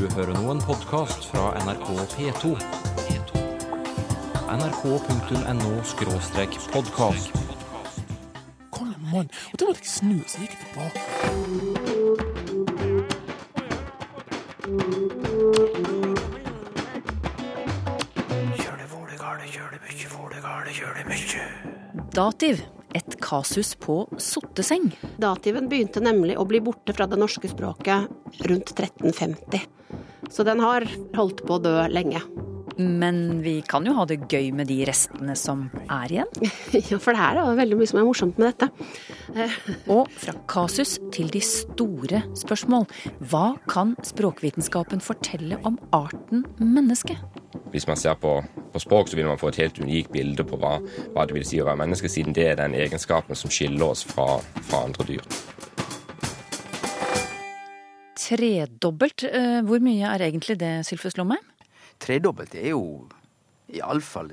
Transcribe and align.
Du 0.00 0.06
hører 0.16 0.32
nå 0.32 0.46
en 0.48 0.62
podkast 0.64 1.26
fra 1.28 1.50
NRK 1.60 1.88
P2. 2.14 2.56
nrk.no 4.48 5.72
podkast. 6.72 7.28
Kom 8.72 8.88
igjen, 8.88 9.04
mann. 9.10 9.28
Og 9.52 9.56
da 9.60 9.66
måtte 9.68 9.84
jeg 9.84 9.92
snu, 9.92 10.16
så 10.24 10.40
gikk 10.40 10.56
jeg 10.56 10.60
tilbake. 10.62 11.00
Dativ. 22.16 22.64
Et 22.96 23.20
kasus 23.20 23.76
på 23.76 24.08
sotteseng. 24.16 24.96
Dativen 25.20 25.68
begynte 25.68 26.00
nemlig 26.00 26.40
å 26.40 26.48
bli 26.48 26.64
borte 26.64 26.96
fra 26.96 27.04
det 27.06 27.20
norske 27.20 27.52
språket 27.52 28.08
rundt 28.48 28.72
1350. 28.72 29.79
Så 30.30 30.46
den 30.46 30.62
har 30.62 30.86
holdt 31.16 31.44
på 31.46 31.58
å 31.58 31.62
dø 31.62 31.76
lenge. 31.90 32.22
Men 32.80 33.42
vi 33.42 33.60
kan 33.66 33.84
jo 33.84 33.92
ha 33.98 34.06
det 34.08 34.22
gøy 34.30 34.50
med 34.56 34.70
de 34.70 34.78
restene 34.88 35.34
som 35.36 35.66
er 35.90 36.14
igjen. 36.14 36.30
Ja, 36.90 36.98
for 37.02 37.12
det 37.12 37.20
her 37.20 37.36
er 37.40 37.50
jo 37.50 37.58
veldig 37.58 37.78
mye 37.80 37.90
som 37.90 38.00
er 38.00 38.06
morsomt 38.06 38.40
med 38.40 38.54
dette. 38.54 38.70
Og 39.96 40.08
fra 40.22 40.34
kasus 40.50 40.96
til 41.12 41.28
de 41.34 41.42
store 41.44 42.22
spørsmål. 42.38 42.86
Hva 43.32 43.58
kan 43.70 43.96
språkvitenskapen 44.06 45.02
fortelle 45.04 45.60
om 45.66 45.76
arten 45.96 46.46
menneske? 46.62 47.18
Hvis 47.74 47.86
man 47.90 47.98
ser 48.00 48.16
på, 48.18 48.38
på 48.72 48.82
språk, 48.82 49.10
så 49.10 49.18
vil 49.18 49.28
man 49.28 49.38
få 49.38 49.52
et 49.52 49.60
helt 49.62 49.78
unikt 49.82 50.14
bilde 50.14 50.46
på 50.46 50.58
hva, 50.58 50.78
hva 51.14 51.26
det 51.26 51.36
vil 51.36 51.46
si 51.46 51.60
å 51.60 51.68
være 51.68 51.82
menneske, 51.84 52.10
siden 52.10 52.34
det 52.34 52.48
er 52.48 52.60
den 52.62 52.74
egenskapen 52.78 53.38
som 53.38 53.52
skiller 53.52 53.92
oss 53.92 54.06
fra, 54.06 54.40
fra 54.70 54.86
andre 54.88 55.06
dyr. 55.12 55.26
Tredobbelt. 58.30 59.24
eh, 59.26 59.60
Hvor 59.66 59.80
mye 59.82 60.06
er 60.14 60.22
egentlig 60.30 60.56
det, 60.60 60.72
Sylfus 60.86 61.16
Lomheim? 61.18 61.42
Tredobbelt 62.00 62.54
er 62.54 62.70
jo 62.70 63.08
iallfall 63.74 64.32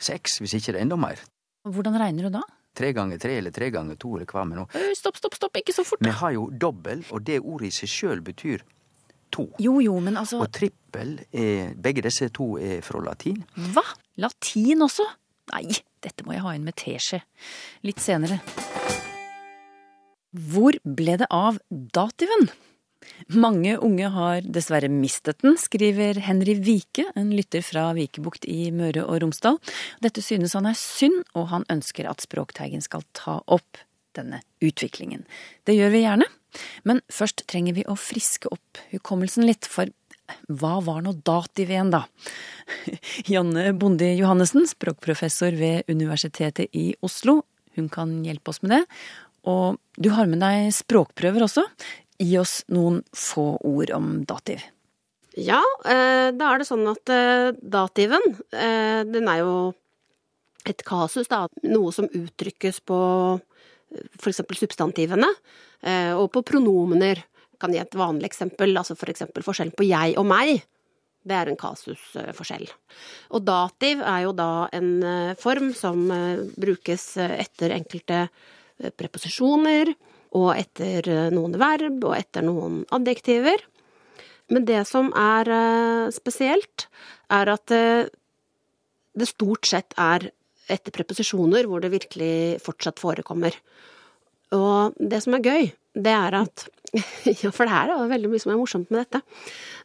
seks, 0.00 0.38
hvis 0.40 0.54
ikke 0.58 0.72
det 0.74 0.80
er 0.80 0.84
enda 0.86 0.96
mer. 1.00 1.20
Hvordan 1.64 1.96
regner 2.00 2.28
du 2.28 2.30
da? 2.38 2.42
Tre 2.76 2.92
ganger 2.94 3.18
tre 3.18 3.38
eller 3.40 3.50
tre 3.50 3.70
ganger 3.74 3.96
to 3.98 4.12
eller 4.16 4.26
hva 4.30 4.44
med 4.46 4.60
nå. 4.60 4.66
Eh, 4.76 4.92
Stopp, 4.94 5.16
stopp, 5.18 5.34
stopp, 5.34 5.56
ikke 5.58 5.74
så 5.74 5.84
fort. 5.84 6.00
Vi 6.04 6.12
har 6.20 6.32
jo 6.36 6.46
dobbel, 6.52 7.02
og 7.10 7.24
det 7.26 7.40
ordet 7.40 7.68
i 7.72 7.74
seg 7.80 7.88
sjøl 7.90 8.20
betyr 8.22 8.62
to. 9.34 9.48
Jo, 9.58 9.78
jo, 9.82 9.96
men 10.00 10.16
altså 10.16 10.40
Og 10.42 10.50
trippel 10.52 11.18
er 11.32 11.74
Begge 11.74 12.02
disse 12.02 12.28
to 12.34 12.56
er 12.58 12.80
fra 12.82 13.00
latin. 13.02 13.42
Hva? 13.74 13.82
Latin 14.18 14.82
også? 14.86 15.06
Nei, 15.52 15.64
dette 16.02 16.24
må 16.26 16.32
jeg 16.36 16.42
ha 16.44 16.52
inn 16.54 16.64
med 16.64 16.76
teskje. 16.78 17.22
Litt 17.82 17.98
senere. 18.02 18.40
Hvor 20.30 20.76
ble 20.86 21.16
det 21.18 21.26
av 21.34 21.58
dativen? 21.70 22.48
Mange 23.32 23.76
unge 23.80 24.08
har 24.12 24.44
dessverre 24.44 24.90
mistet 24.92 25.40
den, 25.44 25.56
skriver 25.60 26.18
Henry 26.24 26.56
Vike, 26.60 27.06
en 27.16 27.30
lytter 27.34 27.64
fra 27.64 27.90
Vikebukt 27.96 28.44
i 28.50 28.70
Møre 28.74 29.04
og 29.06 29.22
Romsdal. 29.22 29.60
Dette 30.04 30.24
synes 30.24 30.56
han 30.58 30.68
er 30.68 30.78
synd, 30.78 31.22
og 31.38 31.48
han 31.52 31.64
ønsker 31.72 32.08
at 32.10 32.24
Språkteigen 32.24 32.84
skal 32.84 33.06
ta 33.16 33.38
opp 33.46 33.80
denne 34.18 34.42
utviklingen. 34.64 35.24
Det 35.64 35.76
gjør 35.78 35.94
vi 35.94 36.02
gjerne, 36.04 36.28
men 36.88 37.00
først 37.12 37.46
trenger 37.50 37.78
vi 37.78 37.86
å 37.86 37.96
friske 37.98 38.50
opp 38.50 38.82
hukommelsen 38.90 39.46
litt, 39.46 39.68
for 39.70 39.90
hva 40.46 40.76
var 40.84 41.00
nå 41.02 41.14
dativ 41.26 41.72
igjen, 41.72 41.92
da? 41.94 42.04
Janne 43.32 43.70
Bondi 43.78 44.12
Johannessen, 44.18 44.66
språkprofessor 44.70 45.56
ved 45.58 45.90
Universitetet 45.90 46.70
i 46.76 46.90
Oslo, 47.06 47.40
hun 47.78 47.88
kan 47.92 48.20
hjelpe 48.26 48.52
oss 48.52 48.62
med 48.64 48.74
det. 48.74 48.84
Og 49.48 49.78
du 49.96 50.10
har 50.12 50.28
med 50.28 50.42
deg 50.42 50.70
språkprøver 50.74 51.46
også. 51.46 51.64
Gi 52.20 52.36
oss 52.38 52.60
noen 52.68 53.00
få 53.16 53.54
ord 53.64 53.90
om 53.96 54.12
dativ. 54.28 54.60
Ja, 55.38 55.60
eh, 55.86 56.30
da 56.34 56.48
er 56.50 56.60
det 56.60 56.66
sånn 56.66 56.88
at 56.90 57.10
eh, 57.12 57.50
dativen, 57.54 58.24
eh, 58.50 59.02
den 59.06 59.28
er 59.30 59.44
jo 59.44 59.54
et 60.66 60.82
kasus, 60.86 61.30
da. 61.30 61.46
Noe 61.70 61.92
som 61.94 62.10
uttrykkes 62.10 62.82
på 62.84 62.98
for 64.20 64.30
eksempel 64.30 64.54
substantivene, 64.54 65.26
og 66.14 66.28
på 66.30 66.44
pronomener. 66.46 67.24
Kan 67.58 67.72
gi 67.74 67.80
et 67.80 67.96
vanlig 67.98 68.28
eksempel, 68.28 68.70
altså 68.78 68.94
for 68.94 69.10
eksempel 69.10 69.42
forskjellen 69.42 69.74
på 69.74 69.88
jeg 69.88 70.14
og 70.20 70.28
meg. 70.30 70.60
Det 71.26 71.34
er 71.34 71.50
en 71.50 71.58
kasusforskjell. 71.58 72.68
Og 73.34 73.42
dativ 73.48 74.04
er 74.04 74.20
jo 74.28 74.34
da 74.36 74.68
en 74.76 74.92
form 75.40 75.72
som 75.74 76.04
brukes 76.54 77.08
etter 77.18 77.74
enkelte 77.80 78.20
preposisjoner, 79.00 79.90
og 80.36 80.50
etter 80.54 81.08
eh, 81.10 81.28
noen 81.34 81.56
verb, 81.60 82.02
og 82.06 82.16
etter 82.16 82.44
noen 82.46 82.82
adjektiver. 82.94 83.62
Men 84.50 84.66
det 84.66 84.82
som 84.90 85.10
er 85.16 85.50
eh, 85.54 86.10
spesielt, 86.14 86.86
er 87.30 87.50
at 87.54 87.74
eh, 87.74 88.10
det 89.18 89.30
stort 89.30 89.66
sett 89.66 89.96
er 89.98 90.30
etter 90.70 90.94
preposisjoner 90.94 91.66
hvor 91.66 91.82
det 91.82 91.92
virkelig 91.94 92.60
fortsatt 92.62 93.02
forekommer. 93.02 93.56
Og 94.54 94.94
det 94.98 95.18
som 95.24 95.34
er 95.34 95.46
gøy, 95.46 95.70
det 95.98 96.14
er 96.14 96.42
at 96.44 96.68
Ja, 97.42 97.52
for 97.54 97.66
det 97.66 97.74
her 97.74 97.90
er 97.94 98.08
veldig 98.10 98.30
mye 98.32 98.42
som 98.42 98.50
er 98.50 98.58
morsomt 98.58 98.88
med 98.90 99.04
dette. 99.04 99.20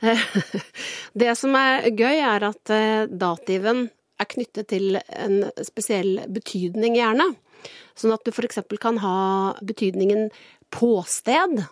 Det 1.21 1.35
som 1.37 1.53
er 1.53 1.91
gøy, 1.93 2.17
er 2.17 2.45
at 2.47 2.71
dativen 3.13 3.83
er 4.17 4.29
knyttet 4.31 4.71
til 4.71 4.97
en 4.97 5.43
spesiell 5.67 6.23
betydning, 6.33 6.97
gjerne. 6.97 7.27
Sånn 7.95 8.13
at 8.15 8.25
du 8.25 8.31
eksempel 8.43 8.79
kan 8.81 8.99
ha 9.03 9.55
betydningen 9.63 10.29
påsted, 10.75 11.63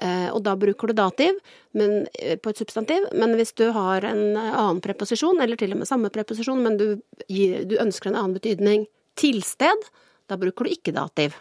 eh, 0.00 0.28
og 0.32 0.42
da 0.46 0.56
bruker 0.56 0.88
du 0.88 0.96
dativ 0.96 1.36
men, 1.76 2.06
eh, 2.18 2.36
på 2.36 2.50
et 2.50 2.62
substantiv. 2.62 3.06
Men 3.12 3.36
hvis 3.36 3.52
du 3.54 3.70
har 3.76 4.04
en 4.04 4.36
annen 4.36 4.80
preposisjon, 4.80 5.40
eller 5.40 5.56
til 5.56 5.72
og 5.72 5.82
med 5.82 5.88
samme 5.88 6.10
preposisjon, 6.10 6.62
men 6.62 6.80
du, 6.80 6.86
du 7.28 7.76
ønsker 7.76 8.10
en 8.10 8.16
annen 8.16 8.38
betydning 8.38 8.86
tilsted, 9.20 9.90
da 10.28 10.38
bruker 10.40 10.64
du 10.64 10.70
ikke 10.70 10.96
dativ. 10.96 11.36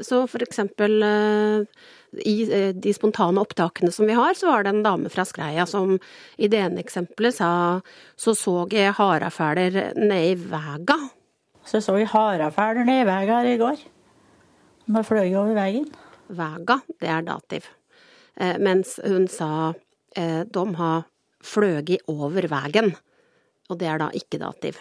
Så 0.00 0.22
for 0.30 0.42
eksempel 0.44 1.02
eh, 1.04 1.64
i 2.24 2.36
eh, 2.48 2.70
de 2.74 2.92
spontane 2.96 3.40
opptakene 3.42 3.92
som 3.92 4.08
vi 4.08 4.16
har, 4.16 4.34
så 4.34 4.48
var 4.48 4.64
det 4.64 4.72
en 4.72 4.84
dame 4.84 5.12
fra 5.12 5.24
Skreia 5.28 5.66
som 5.68 5.98
i 6.36 6.48
det 6.48 6.60
ene 6.64 6.82
eksempelet 6.82 7.36
sa 7.36 7.50
så 8.16 8.34
så 8.36 8.56
jeg 8.72 8.94
harafæler 8.96 9.92
ned 9.98 10.30
i 10.30 10.38
vega. 10.40 10.98
Så 11.66 11.80
så 11.82 11.94
vi 11.96 12.08
harafæler 12.08 12.86
ned 12.86 13.04
i 13.04 13.08
veien 13.08 13.30
her 13.30 13.48
i 13.52 13.58
går. 13.60 13.82
De 14.86 15.04
fløy 15.06 15.30
over 15.30 15.54
veien. 15.56 15.86
Vega, 16.32 16.78
det 17.00 17.10
er 17.12 17.24
dativ. 17.26 17.66
Eh, 18.36 18.58
mens 18.58 18.96
hun 19.04 19.28
sa 19.30 19.72
eh, 20.16 20.42
de 20.48 20.64
har 20.78 21.04
fløget 21.42 22.06
over 22.10 22.48
vegen. 22.50 22.94
Og 23.70 23.78
det 23.78 23.88
er 23.88 24.00
da 24.02 24.08
ikke 24.16 24.40
dativ. 24.42 24.80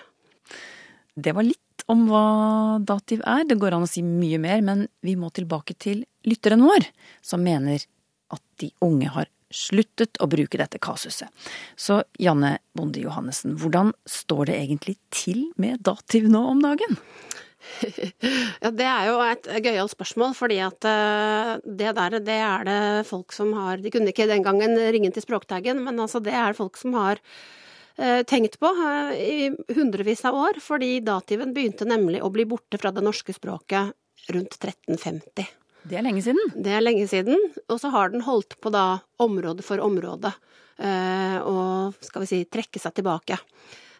Det 1.15 1.35
var 1.35 1.45
litt 1.45 1.85
om 1.91 2.05
hva 2.09 2.79
dativ 2.87 3.21
er. 3.27 3.45
Det 3.47 3.59
går 3.59 3.75
an 3.75 3.85
å 3.85 3.89
si 3.89 4.03
mye 4.05 4.39
mer, 4.41 4.63
men 4.65 4.87
vi 5.05 5.17
må 5.19 5.31
tilbake 5.35 5.75
til 5.77 6.05
lytteren 6.27 6.63
vår, 6.65 6.87
som 7.25 7.43
mener 7.43 7.83
at 8.31 8.43
de 8.61 8.71
unge 8.85 9.11
har 9.11 9.29
sluttet 9.55 10.19
å 10.21 10.29
bruke 10.31 10.59
dette 10.59 10.79
kasuset. 10.81 11.29
Så 11.79 12.01
Janne 12.21 12.57
Bonde 12.77 13.03
Johannessen, 13.03 13.57
hvordan 13.59 13.93
står 14.09 14.49
det 14.51 14.57
egentlig 14.59 14.97
til 15.13 15.47
med 15.61 15.83
dativ 15.85 16.29
nå 16.31 16.43
om 16.53 16.63
dagen? 16.63 16.99
Ja, 18.63 18.71
det 18.73 18.87
er 18.87 19.07
jo 19.09 19.17
et 19.25 19.47
gøyalt 19.65 19.93
spørsmål, 19.93 20.35
fordi 20.37 20.59
at 20.65 20.85
eh, 20.87 21.53
det 21.65 21.93
der, 21.97 22.17
det 22.23 22.37
er 22.41 22.67
det 22.67 22.81
folk 23.09 23.33
som 23.35 23.51
har 23.57 23.81
De 23.81 23.91
kunne 23.93 24.09
ikke 24.13 24.29
den 24.29 24.45
gangen 24.45 24.73
ringe 24.93 25.11
til 25.13 25.25
Språkteigen, 25.25 25.83
men 25.85 26.01
altså 26.01 26.21
det 26.23 26.33
er 26.37 26.57
folk 26.57 26.79
som 26.81 26.97
har 26.97 27.21
eh, 27.97 28.21
tenkt 28.29 28.57
på 28.61 28.73
eh, 28.73 29.13
i 29.21 29.75
hundrevis 29.77 30.25
av 30.29 30.37
år, 30.41 30.61
fordi 30.63 30.99
dativen 31.05 31.53
begynte 31.53 31.89
nemlig 31.89 32.23
å 32.25 32.33
bli 32.33 32.47
borte 32.49 32.81
fra 32.81 32.93
det 32.95 33.05
norske 33.05 33.35
språket 33.37 33.93
rundt 34.33 34.57
1350. 34.57 35.60
Det 35.87 35.97
er 35.97 36.05
lenge 36.05 36.21
siden. 36.21 36.51
Det 36.55 36.73
er 36.75 36.83
lenge 36.83 37.07
siden, 37.09 37.37
og 37.67 37.79
så 37.81 37.89
har 37.93 38.11
den 38.13 38.21
holdt 38.25 38.57
på 38.61 38.71
da 38.73 38.99
område 39.21 39.63
for 39.65 39.81
område, 39.81 40.33
eh, 40.77 41.37
og 41.41 41.97
skal 42.05 42.21
vi 42.23 42.29
si 42.29 42.41
trekke 42.45 42.81
seg 42.81 42.93
tilbake. 42.99 43.39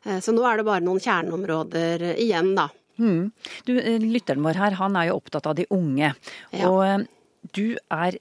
Eh, 0.06 0.20
Så 0.22 0.34
nå 0.34 0.46
er 0.46 0.58
det 0.58 0.68
bare 0.68 0.86
noen 0.86 1.02
kjerneområder 1.02 2.12
igjen, 2.18 2.54
da. 2.56 2.70
Mm. 3.00 3.32
Du, 3.66 3.80
eh, 3.80 3.98
lytteren 3.98 4.44
vår 4.46 4.60
her, 4.62 4.78
han 4.78 4.96
er 4.96 5.10
jo 5.10 5.18
opptatt 5.18 5.48
av 5.48 5.56
de 5.56 5.66
unge. 5.72 6.14
Ja. 6.54 6.70
Og 6.70 7.08
du 7.52 7.76
er 7.90 8.12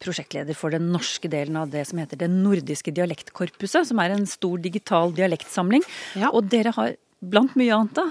prosjektleder 0.00 0.56
for 0.56 0.70
den 0.70 0.90
norske 0.90 1.28
delen 1.28 1.56
av 1.60 1.68
det 1.70 1.86
som 1.86 1.98
heter 1.98 2.16
Det 2.16 2.30
nordiske 2.30 2.94
dialektkorpuset, 2.96 3.86
som 3.86 3.98
er 4.00 4.10
en 4.16 4.24
stor 4.26 4.56
digital 4.56 5.12
dialektsamling. 5.12 5.84
Ja. 6.16 6.30
Og 6.32 6.48
dere 6.48 6.72
har 6.72 6.96
blant 7.20 7.54
mye 7.60 7.74
annet 7.76 7.94
da, 7.98 8.06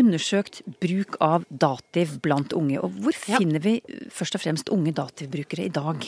undersøkt 0.00 0.62
bruk 0.80 1.16
av 1.20 1.44
dativ 1.50 2.18
blant 2.24 2.52
unge. 2.56 2.80
Og 2.82 2.92
hvor 3.04 3.12
Ja. 3.28 3.38
finner 3.38 3.60
vi 3.60 3.80
eh, 3.88 4.06
først 4.10 4.34
og 4.34 4.40
fremst 4.44 4.70
unge 4.72 4.92
dativbrukere 4.96 5.66
i 5.66 5.72
dag? 5.72 6.06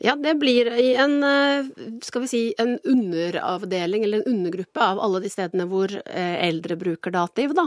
Ja, 0.00 0.14
det 0.16 0.38
blir 0.40 0.70
i 0.80 0.94
en, 0.96 1.18
eh, 1.22 1.66
skal 2.00 2.22
vi 2.22 2.28
si, 2.30 2.54
en 2.58 2.78
underavdeling 2.88 4.04
eller 4.04 4.22
en 4.22 4.32
undergruppe 4.32 4.80
av 4.80 4.98
alle 5.02 5.20
de 5.20 5.28
stedene 5.28 5.66
hvor 5.68 5.92
eh, 5.92 6.36
eldre 6.48 6.78
bruker 6.80 7.12
dativ, 7.12 7.52
da. 7.54 7.66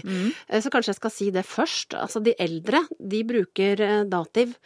Mm. 0.00 0.32
Så 0.64 0.70
kanskje 0.72 0.94
jeg 0.94 1.00
skal 1.02 1.10
si 1.12 1.30
det 1.34 1.44
først. 1.44 1.92
Altså 2.00 2.22
de 2.24 2.32
eldre, 2.40 2.86
de 2.98 3.20
bruker 3.28 3.84
dativ 4.08 4.56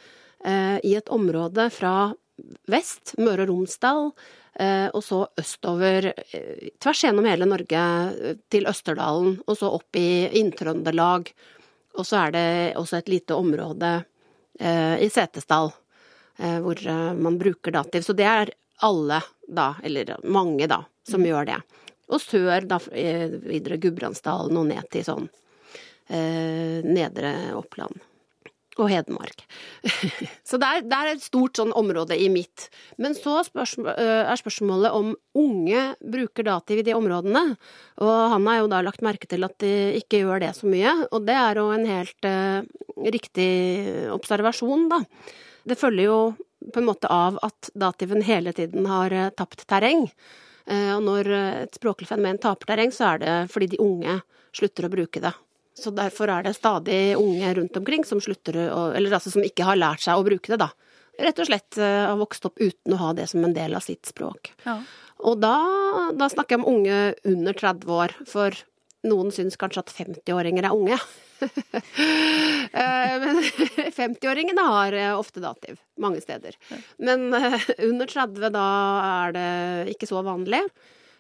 eh, 0.45 0.79
i 0.87 0.95
et 0.95 1.09
område 1.11 1.71
fra 1.75 2.13
vest, 2.71 3.15
Møre 3.19 3.45
og 3.45 3.53
Romsdal, 3.53 4.11
eh, 4.61 4.89
og 4.93 5.03
så 5.05 5.23
østover 5.41 6.11
eh, 6.13 6.69
tvers 6.81 7.05
gjennom 7.05 7.29
hele 7.29 7.49
Norge 7.49 7.85
eh, 8.11 8.39
til 8.53 8.69
Østerdalen, 8.71 9.39
og 9.47 9.59
så 9.59 9.73
opp 9.77 9.99
i 9.99 10.29
Inn-Trøndelag. 10.41 11.33
Og 11.99 12.07
så 12.07 12.23
er 12.25 12.35
det 12.37 12.49
også 12.79 13.01
et 13.01 13.13
lite 13.13 13.39
område 13.39 13.93
eh, 14.61 14.97
i 15.05 15.11
Setesdal 15.13 15.73
eh, 16.39 16.59
hvor 16.65 16.85
man 17.19 17.39
bruker 17.41 17.75
dativ. 17.75 18.07
Så 18.07 18.17
det 18.19 18.29
er 18.29 18.55
alle, 18.87 19.23
da, 19.49 19.73
eller 19.83 20.17
mange, 20.25 20.69
da, 20.71 20.85
som 21.09 21.25
gjør 21.27 21.51
det. 21.51 21.59
Og 22.09 22.23
sør, 22.23 22.65
da, 22.65 22.79
videre 22.89 23.77
Gudbrandsdalen 23.83 24.57
og 24.57 24.71
ned 24.71 24.87
til 24.93 25.05
sånn 25.05 25.27
eh, 26.09 26.85
nedre 26.87 27.35
Oppland. 27.59 28.08
Og 28.79 28.87
Hedmark. 28.93 29.43
så 30.49 30.59
det 30.61 30.67
er, 30.69 30.85
det 30.87 30.99
er 30.99 31.09
et 31.11 31.25
stort 31.25 31.59
sånn 31.59 31.73
område 31.77 32.15
i 32.15 32.29
mitt. 32.31 32.69
Men 33.03 33.17
så 33.19 33.41
spørsmål, 33.47 33.91
er 33.99 34.39
spørsmålet 34.39 34.95
om 34.95 35.13
unge 35.39 35.83
bruker 35.99 36.47
dativ 36.47 36.83
i 36.83 36.85
de 36.87 36.95
områdene. 36.95 37.43
Og 38.05 38.15
han 38.35 38.47
har 38.47 38.61
jo 38.61 38.69
da 38.71 38.83
lagt 38.87 39.03
merke 39.03 39.27
til 39.31 39.47
at 39.47 39.57
de 39.63 39.73
ikke 39.99 40.23
gjør 40.23 40.45
det 40.45 40.53
så 40.55 40.71
mye. 40.71 40.95
Og 41.11 41.27
det 41.27 41.35
er 41.35 41.59
jo 41.59 41.67
en 41.75 41.89
helt 41.91 42.29
eh, 42.31 42.69
riktig 43.19 43.51
observasjon, 44.15 44.87
da. 44.93 45.03
Det 45.69 45.79
følger 45.79 46.07
jo 46.07 46.21
på 46.73 46.81
en 46.81 46.89
måte 46.89 47.11
av 47.11 47.39
at 47.43 47.73
dativen 47.79 48.23
hele 48.27 48.55
tiden 48.55 48.87
har 48.91 49.15
eh, 49.15 49.33
tapt 49.35 49.67
terreng. 49.67 50.07
Eh, 50.71 50.95
og 50.95 51.03
når 51.03 51.35
et 51.35 51.83
språklig 51.83 52.11
fenomen 52.11 52.39
taper 52.43 52.71
terreng, 52.71 52.95
så 52.95 53.15
er 53.15 53.25
det 53.25 53.37
fordi 53.51 53.73
de 53.75 53.83
unge 53.83 54.21
slutter 54.55 54.87
å 54.87 54.95
bruke 54.95 55.27
det. 55.27 55.35
Så 55.79 55.93
derfor 55.95 56.31
er 56.33 56.43
det 56.49 56.57
stadig 56.57 57.15
unge 57.19 57.53
rundt 57.55 57.77
omkring 57.79 58.03
som 58.07 58.19
slutter 58.21 58.57
Eller 58.97 59.13
altså 59.15 59.31
som 59.31 59.45
ikke 59.47 59.67
har 59.69 59.79
lært 59.79 60.03
seg 60.03 60.19
å 60.19 60.25
bruke 60.27 60.51
det, 60.51 60.59
da. 60.65 60.73
Rett 61.19 61.39
og 61.43 61.49
slett 61.49 61.79
eh, 61.83 62.05
har 62.07 62.19
vokst 62.19 62.47
opp 62.47 62.61
uten 62.63 62.95
å 62.95 62.99
ha 63.01 63.13
det 63.19 63.27
som 63.31 63.43
en 63.47 63.55
del 63.55 63.75
av 63.75 63.83
sitt 63.83 64.07
språk. 64.07 64.53
Ja. 64.63 64.77
Og 65.27 65.41
da, 65.43 65.55
da 66.15 66.29
snakker 66.31 66.55
jeg 66.55 66.63
om 66.63 66.69
unge 66.77 66.99
under 67.27 67.57
30 67.59 67.91
år, 67.91 68.15
for 68.31 68.55
noen 69.07 69.33
syns 69.35 69.59
kanskje 69.59 69.83
at 69.83 69.95
50-åringer 69.97 70.69
er 70.69 70.77
unge. 70.77 70.99
Eh, 72.69 73.13
Men 73.23 73.39
50-åringene 73.97 74.63
har 74.67 74.93
eh, 74.93 75.15
ofte 75.17 75.41
dativ, 75.41 75.79
mange 76.03 76.21
steder. 76.21 76.57
Men 77.01 77.31
under 77.33 78.11
30, 78.11 78.51
da 78.53 78.65
er 79.07 79.33
det 79.37 79.95
ikke 79.95 80.09
så 80.11 80.21
vanlig. 80.27 80.61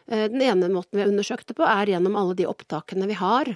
Den 0.08 0.43
ene 0.44 0.69
måten 0.72 0.99
vi 0.99 1.02
har 1.04 1.11
undersøkt 1.11 1.49
det 1.49 1.56
på, 1.56 1.64
er 1.64 1.90
gjennom 1.94 2.19
alle 2.20 2.37
de 2.37 2.46
opptakene 2.50 3.08
vi 3.08 3.16
har. 3.19 3.50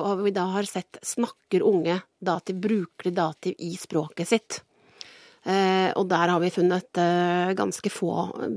Og 0.00 0.22
vi 0.24 0.32
da 0.32 0.46
har 0.54 0.68
sett 0.68 0.98
snakker 1.04 1.64
unge 1.68 1.98
dativ, 2.22 2.60
de 2.62 3.10
dativ 3.12 3.58
i 3.58 3.74
språket 3.76 4.30
sitt. 4.30 4.62
Eh, 5.42 5.90
og 5.98 6.06
der 6.06 6.30
har 6.30 6.38
vi 6.40 6.52
funnet 6.54 6.98
eh, 7.02 7.52
ganske 7.58 7.90
få 7.90 8.12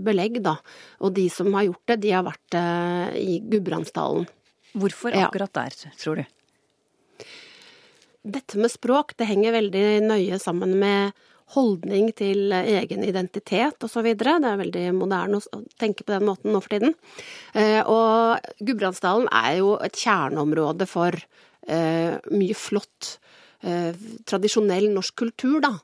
belegg, 0.06 0.38
da. 0.46 0.56
Og 1.02 1.16
de 1.18 1.26
som 1.34 1.50
har 1.58 1.66
gjort 1.68 1.92
det, 1.92 2.00
de 2.06 2.14
har 2.14 2.26
vært 2.28 2.58
eh, 2.60 3.18
i 3.20 3.40
Gudbrandsdalen. 3.42 4.28
Hvorfor 4.76 5.16
Ja. 5.16 5.28
akkurat 5.28 5.54
der, 5.56 5.76
tror 5.98 6.22
du? 6.22 6.26
Dette 8.26 8.58
med 8.58 8.72
språk, 8.74 9.16
det 9.18 9.28
henger 9.30 9.54
veldig 9.54 9.86
nøye 10.06 10.40
sammen 10.42 10.78
med 10.82 11.14
holdning 11.54 12.10
til 12.18 12.50
egen 12.52 13.04
identitet 13.06 13.84
osv. 13.86 14.08
Det 14.18 14.26
er 14.34 14.58
veldig 14.62 14.86
moderne 14.98 15.38
å 15.38 15.62
tenke 15.78 16.04
på 16.04 16.16
den 16.16 16.26
måten 16.26 16.52
nå 16.52 16.62
for 16.64 16.74
tiden. 16.74 16.96
Eh, 17.54 17.82
Og 17.86 18.40
Gudbrandsdalen 18.66 19.30
er 19.32 19.60
jo 19.60 19.76
et 19.78 19.94
kjerneområde 19.94 20.88
for 20.90 21.14
eh, 21.68 22.18
mye 22.32 22.58
flott, 22.58 23.20
eh, 23.62 23.94
tradisjonell 24.26 24.90
norsk 24.94 25.16
kultur, 25.16 25.62
da. 25.62 25.76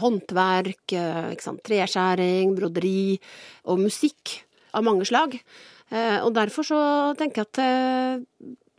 Håndverk, 0.00 0.92
eh, 0.92 1.34
treskjæring, 1.66 2.54
broderi 2.54 3.18
og 3.66 3.80
musikk 3.80 4.44
av 4.74 4.84
mange 4.84 5.08
slag. 5.08 5.40
Eh, 5.90 6.20
Og 6.22 6.34
derfor 6.34 6.62
så 6.62 7.16
tenker 7.18 7.42
jeg 7.42 7.48
at 7.48 7.58
eh, 7.58 8.20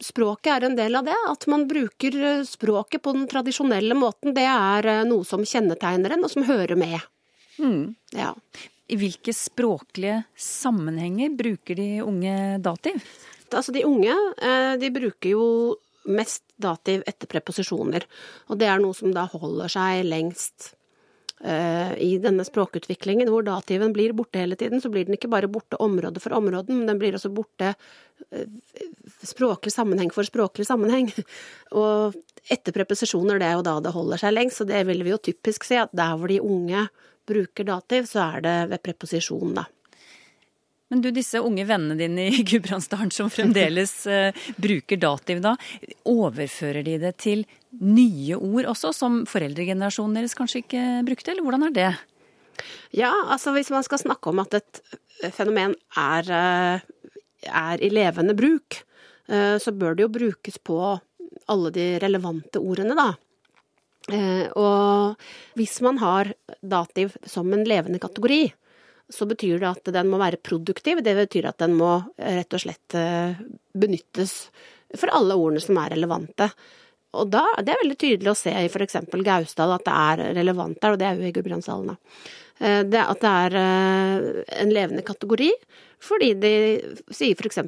språket 0.05 0.51
er 0.55 0.67
en 0.67 0.75
del 0.77 0.97
av 0.99 1.07
det. 1.07 1.17
At 1.29 1.47
man 1.51 1.67
bruker 1.69 2.17
eh, 2.17 2.43
språket 2.47 3.03
på 3.03 3.13
den 3.15 3.27
tradisjonelle 3.31 3.97
måten, 3.97 4.35
det 4.37 4.47
er 4.47 4.89
eh, 4.89 5.05
noe 5.07 5.27
som 5.27 5.45
kjennetegner 5.47 6.15
en, 6.15 6.25
og 6.27 6.33
som 6.33 6.45
hører 6.47 6.77
med. 6.79 6.99
Mm. 7.61 7.93
Ja. 8.17 8.33
I 8.91 8.97
hvilke 8.99 9.33
språklige 9.35 10.23
sammenhenger 10.35 11.31
bruker 11.37 11.77
de 11.79 11.89
unge 12.03 12.35
dativ? 12.63 12.99
Altså, 13.51 13.71
de 13.75 13.85
unge, 13.87 14.15
eh, 14.41 14.73
de 14.81 14.91
bruker 14.93 15.35
jo 15.35 15.45
mest 16.09 16.43
dativ 16.61 17.03
etter 17.07 17.29
preposisjoner. 17.29 18.05
Og 18.49 18.59
det 18.59 18.69
er 18.69 18.81
noe 18.81 18.97
som 18.97 19.13
da 19.15 19.27
holder 19.31 19.71
seg 19.71 20.05
lengst 20.07 20.73
i 21.41 22.17
denne 22.21 22.43
språkutviklingen, 22.45 23.29
hvor 23.33 23.41
dativen 23.41 23.93
blir 23.95 24.13
borte 24.13 24.43
hele 24.43 24.55
tiden. 24.59 24.81
Så 24.81 24.91
blir 24.93 25.07
den 25.07 25.17
ikke 25.17 25.31
bare 25.31 25.49
borte 25.49 25.79
område 25.81 26.21
for 26.21 26.35
område, 26.37 26.75
men 26.75 26.85
den 26.89 26.99
blir 27.01 27.17
også 27.17 27.31
borte 27.33 27.71
eh, 28.29 28.45
språklig 29.25 29.73
sammenheng 29.73 30.11
for 30.13 30.27
språklig 30.27 30.67
sammenheng. 30.69 31.09
Og 31.81 32.17
etter 32.51 32.75
preposisjoner, 32.75 33.41
det 33.41 33.49
er 33.49 33.57
jo 33.57 33.65
da 33.65 33.77
det 33.81 33.95
holder 33.95 34.21
seg 34.21 34.35
lengst, 34.35 34.61
så 34.61 34.69
det 34.69 34.83
vil 34.89 35.01
vi 35.05 35.15
jo 35.15 35.21
typisk 35.31 35.65
si 35.65 35.79
at 35.81 35.93
der 35.97 36.13
hvor 36.17 36.29
de 36.31 36.41
unge 36.45 36.87
bruker 37.27 37.67
dativ, 37.67 38.09
så 38.09 38.27
er 38.27 38.45
det 38.45 38.57
ved 38.73 38.83
preposisjon, 38.85 39.55
da. 39.57 39.67
Men 40.91 41.01
du, 41.03 41.07
disse 41.15 41.39
unge 41.39 41.63
vennene 41.67 41.95
dine 41.95 42.27
i 42.35 42.43
Gudbrandsdalen 42.49 43.13
som 43.15 43.31
fremdeles 43.31 43.93
eh, 44.11 44.35
bruker 44.59 44.99
dativ 44.99 45.39
da, 45.43 45.55
overfører 46.11 46.83
de 46.87 46.97
det 47.01 47.15
til 47.23 47.45
nye 47.79 48.35
ord 48.35 48.67
også, 48.73 48.91
som 48.95 49.21
foreldregenerasjonen 49.29 50.19
deres 50.19 50.35
kanskje 50.35 50.65
ikke 50.65 50.83
brukte, 51.07 51.31
eller 51.31 51.47
hvordan 51.47 51.69
er 51.69 51.77
det? 51.77 51.91
Ja, 52.99 53.13
altså 53.31 53.53
hvis 53.55 53.71
man 53.71 53.87
skal 53.87 54.01
snakke 54.03 54.33
om 54.33 54.43
at 54.43 54.59
et 54.59 54.81
fenomen 55.31 55.77
er, 55.97 56.27
eh, 56.27 57.15
er 57.47 57.83
i 57.83 57.89
levende 57.93 58.35
bruk, 58.37 58.81
eh, 59.31 59.55
så 59.63 59.71
bør 59.71 59.95
det 59.95 60.07
jo 60.07 60.15
brukes 60.19 60.59
på 60.59 60.79
alle 61.47 61.71
de 61.71 61.87
relevante 62.03 62.59
ordene, 62.59 62.95
da. 62.99 63.13
Eh, 64.11 64.49
Og 64.59 65.15
hvis 65.55 65.79
man 65.81 65.97
har 66.03 66.33
dativ 66.61 67.15
som 67.25 67.51
en 67.53 67.63
levende 67.63 67.99
kategori, 67.99 68.51
så 69.13 69.27
betyr 69.29 69.59
det 69.61 69.69
at 69.69 69.91
den 69.93 70.09
må 70.11 70.19
være 70.21 70.39
produktiv. 70.41 71.01
Det 71.03 71.15
betyr 71.17 71.49
at 71.51 71.61
den 71.63 71.75
må 71.79 71.93
eh, 72.17 72.37
rett 72.39 72.55
og 72.57 72.63
slett 72.63 72.95
eh, 72.97 73.39
benyttes 73.77 74.35
for 74.97 75.11
alle 75.15 75.37
ordene 75.39 75.63
som 75.63 75.79
er 75.81 75.93
relevante. 75.95 76.49
Og 77.19 77.27
da, 77.31 77.43
det 77.59 77.73
er 77.73 77.81
veldig 77.83 77.99
tydelig 77.99 78.31
å 78.31 78.37
se 78.39 78.53
i 78.55 78.69
f.eks. 78.71 78.97
Gausdal 79.11 79.75
at 79.75 79.85
det 79.87 79.97
er 79.99 80.23
relevant 80.39 80.79
der, 80.79 80.95
og 80.95 80.99
det 81.01 81.09
er 81.09 81.19
jo 81.19 81.27
i 81.27 81.35
Gudbrandsdalen. 81.35 81.93
da. 81.93 82.25
Eh, 82.59 82.81
Det, 82.87 83.03
at 83.03 83.21
det 83.23 83.35
er 83.45 83.59
en 84.63 84.73
levende 84.73 85.03
kategori, 85.03 85.51
fordi 86.01 86.33
de 86.39 86.53
sier 87.13 87.35
f.eks. 87.35 87.61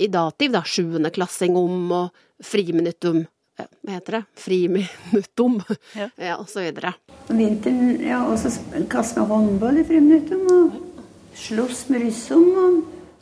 i 0.00 0.08
dativ 0.12 0.52
da, 0.56 0.64
sjuendeklassing 0.64 1.56
om 1.60 1.92
og 1.92 2.22
friminuttum. 2.44 3.26
Hva 3.56 3.94
heter 3.94 4.18
det? 4.18 4.22
Friminuttum, 4.36 5.60
Ja. 5.96 6.08
ja, 6.28 6.34
og 6.36 6.48
så 6.48 6.60
videre. 6.60 6.92
Vinteren, 7.28 7.94
ja, 8.04 8.20
og 8.28 8.36
så 8.40 8.52
kaste 8.92 9.22
med 9.22 9.30
håndball 9.32 9.80
i 9.80 9.86
friminuttum, 9.88 10.42
og 10.52 10.82
slåss 11.36 11.86
med 11.92 12.06
russerne. 12.06 12.66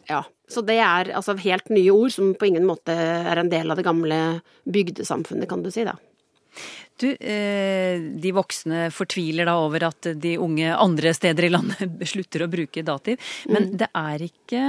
Ja, 0.08 0.22
så 0.48 0.62
det 0.66 0.78
er 0.78 1.12
altså 1.16 1.36
helt 1.40 1.70
nye 1.72 1.92
ord 1.94 2.12
som 2.14 2.34
på 2.38 2.48
ingen 2.50 2.66
måte 2.68 2.94
er 2.94 3.40
en 3.40 3.52
del 3.52 3.72
av 3.72 3.80
det 3.80 3.86
gamle 3.86 4.18
bygdesamfunnet, 4.64 5.48
kan 5.50 5.64
du 5.64 5.70
si 5.74 5.86
da. 5.86 5.96
Du, 7.00 7.08
eh, 7.10 7.98
de 7.98 8.30
voksne 8.36 8.86
fortviler 8.94 9.48
da 9.48 9.56
over 9.58 9.88
at 9.88 10.12
de 10.14 10.36
unge 10.38 10.68
andre 10.70 11.10
steder 11.16 11.48
i 11.48 11.50
landet 11.50 11.96
slutter 12.12 12.44
å 12.44 12.50
bruke 12.52 12.84
dativ, 12.86 13.32
men 13.50 13.72
det 13.80 13.90
er 13.90 14.28
ikke 14.28 14.62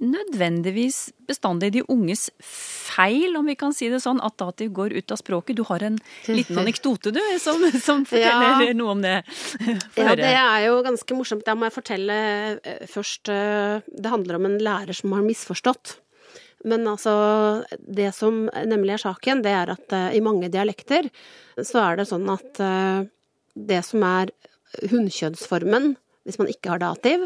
nødvendigvis 0.00 1.10
bestandig 1.28 1.70
de 1.74 1.82
unges 1.90 2.28
feil, 2.44 3.36
om 3.38 3.46
vi 3.48 3.54
kan 3.58 3.72
si 3.76 3.88
det 3.92 4.00
sånn, 4.04 4.20
at 4.24 4.36
dativ 4.40 4.70
går 4.76 4.94
ut 4.98 5.12
av 5.14 5.20
språket. 5.20 5.56
Du 5.58 5.64
har 5.68 5.82
en 5.86 5.98
liten 6.28 6.58
anekdote, 6.62 7.12
du, 7.14 7.20
som, 7.42 7.62
som 7.82 8.04
forteller 8.08 8.66
Ja. 8.68 8.74
noe 8.78 8.94
om 8.96 9.02
det. 9.04 9.16
For 9.94 10.02
Ja, 10.04 10.14
det 10.18 10.32
er 10.34 10.66
jo 10.68 10.80
ganske 10.86 11.18
morsomt. 11.18 11.44
Da 11.46 11.54
må 11.58 11.68
jeg 11.68 11.76
fortelle 11.78 12.18
eh, 12.62 12.84
først 12.90 13.30
eh, 13.32 13.80
Det 13.88 14.12
handler 14.12 14.38
om 14.40 14.46
en 14.50 14.58
lærer 14.62 14.96
som 14.96 15.12
har 15.16 15.24
misforstått. 15.26 15.96
Men 16.66 16.88
altså, 16.90 17.12
det 17.86 18.10
som 18.16 18.46
nemlig 18.50 18.96
er 18.96 19.04
saken, 19.04 19.44
det 19.44 19.52
er 19.54 19.70
at 19.76 19.92
eh, 19.94 20.08
i 20.18 20.22
mange 20.24 20.48
dialekter 20.50 21.06
så 21.58 21.84
er 21.84 22.00
det 22.00 22.08
sånn 22.10 22.26
at 22.30 22.58
det 23.58 23.78
som 23.86 24.02
er 24.06 24.30
hunnkjønnsformen, 24.92 25.96
hvis 26.28 26.38
man 26.40 26.50
ikke 26.52 26.74
har 26.74 26.82
dativ 26.82 27.24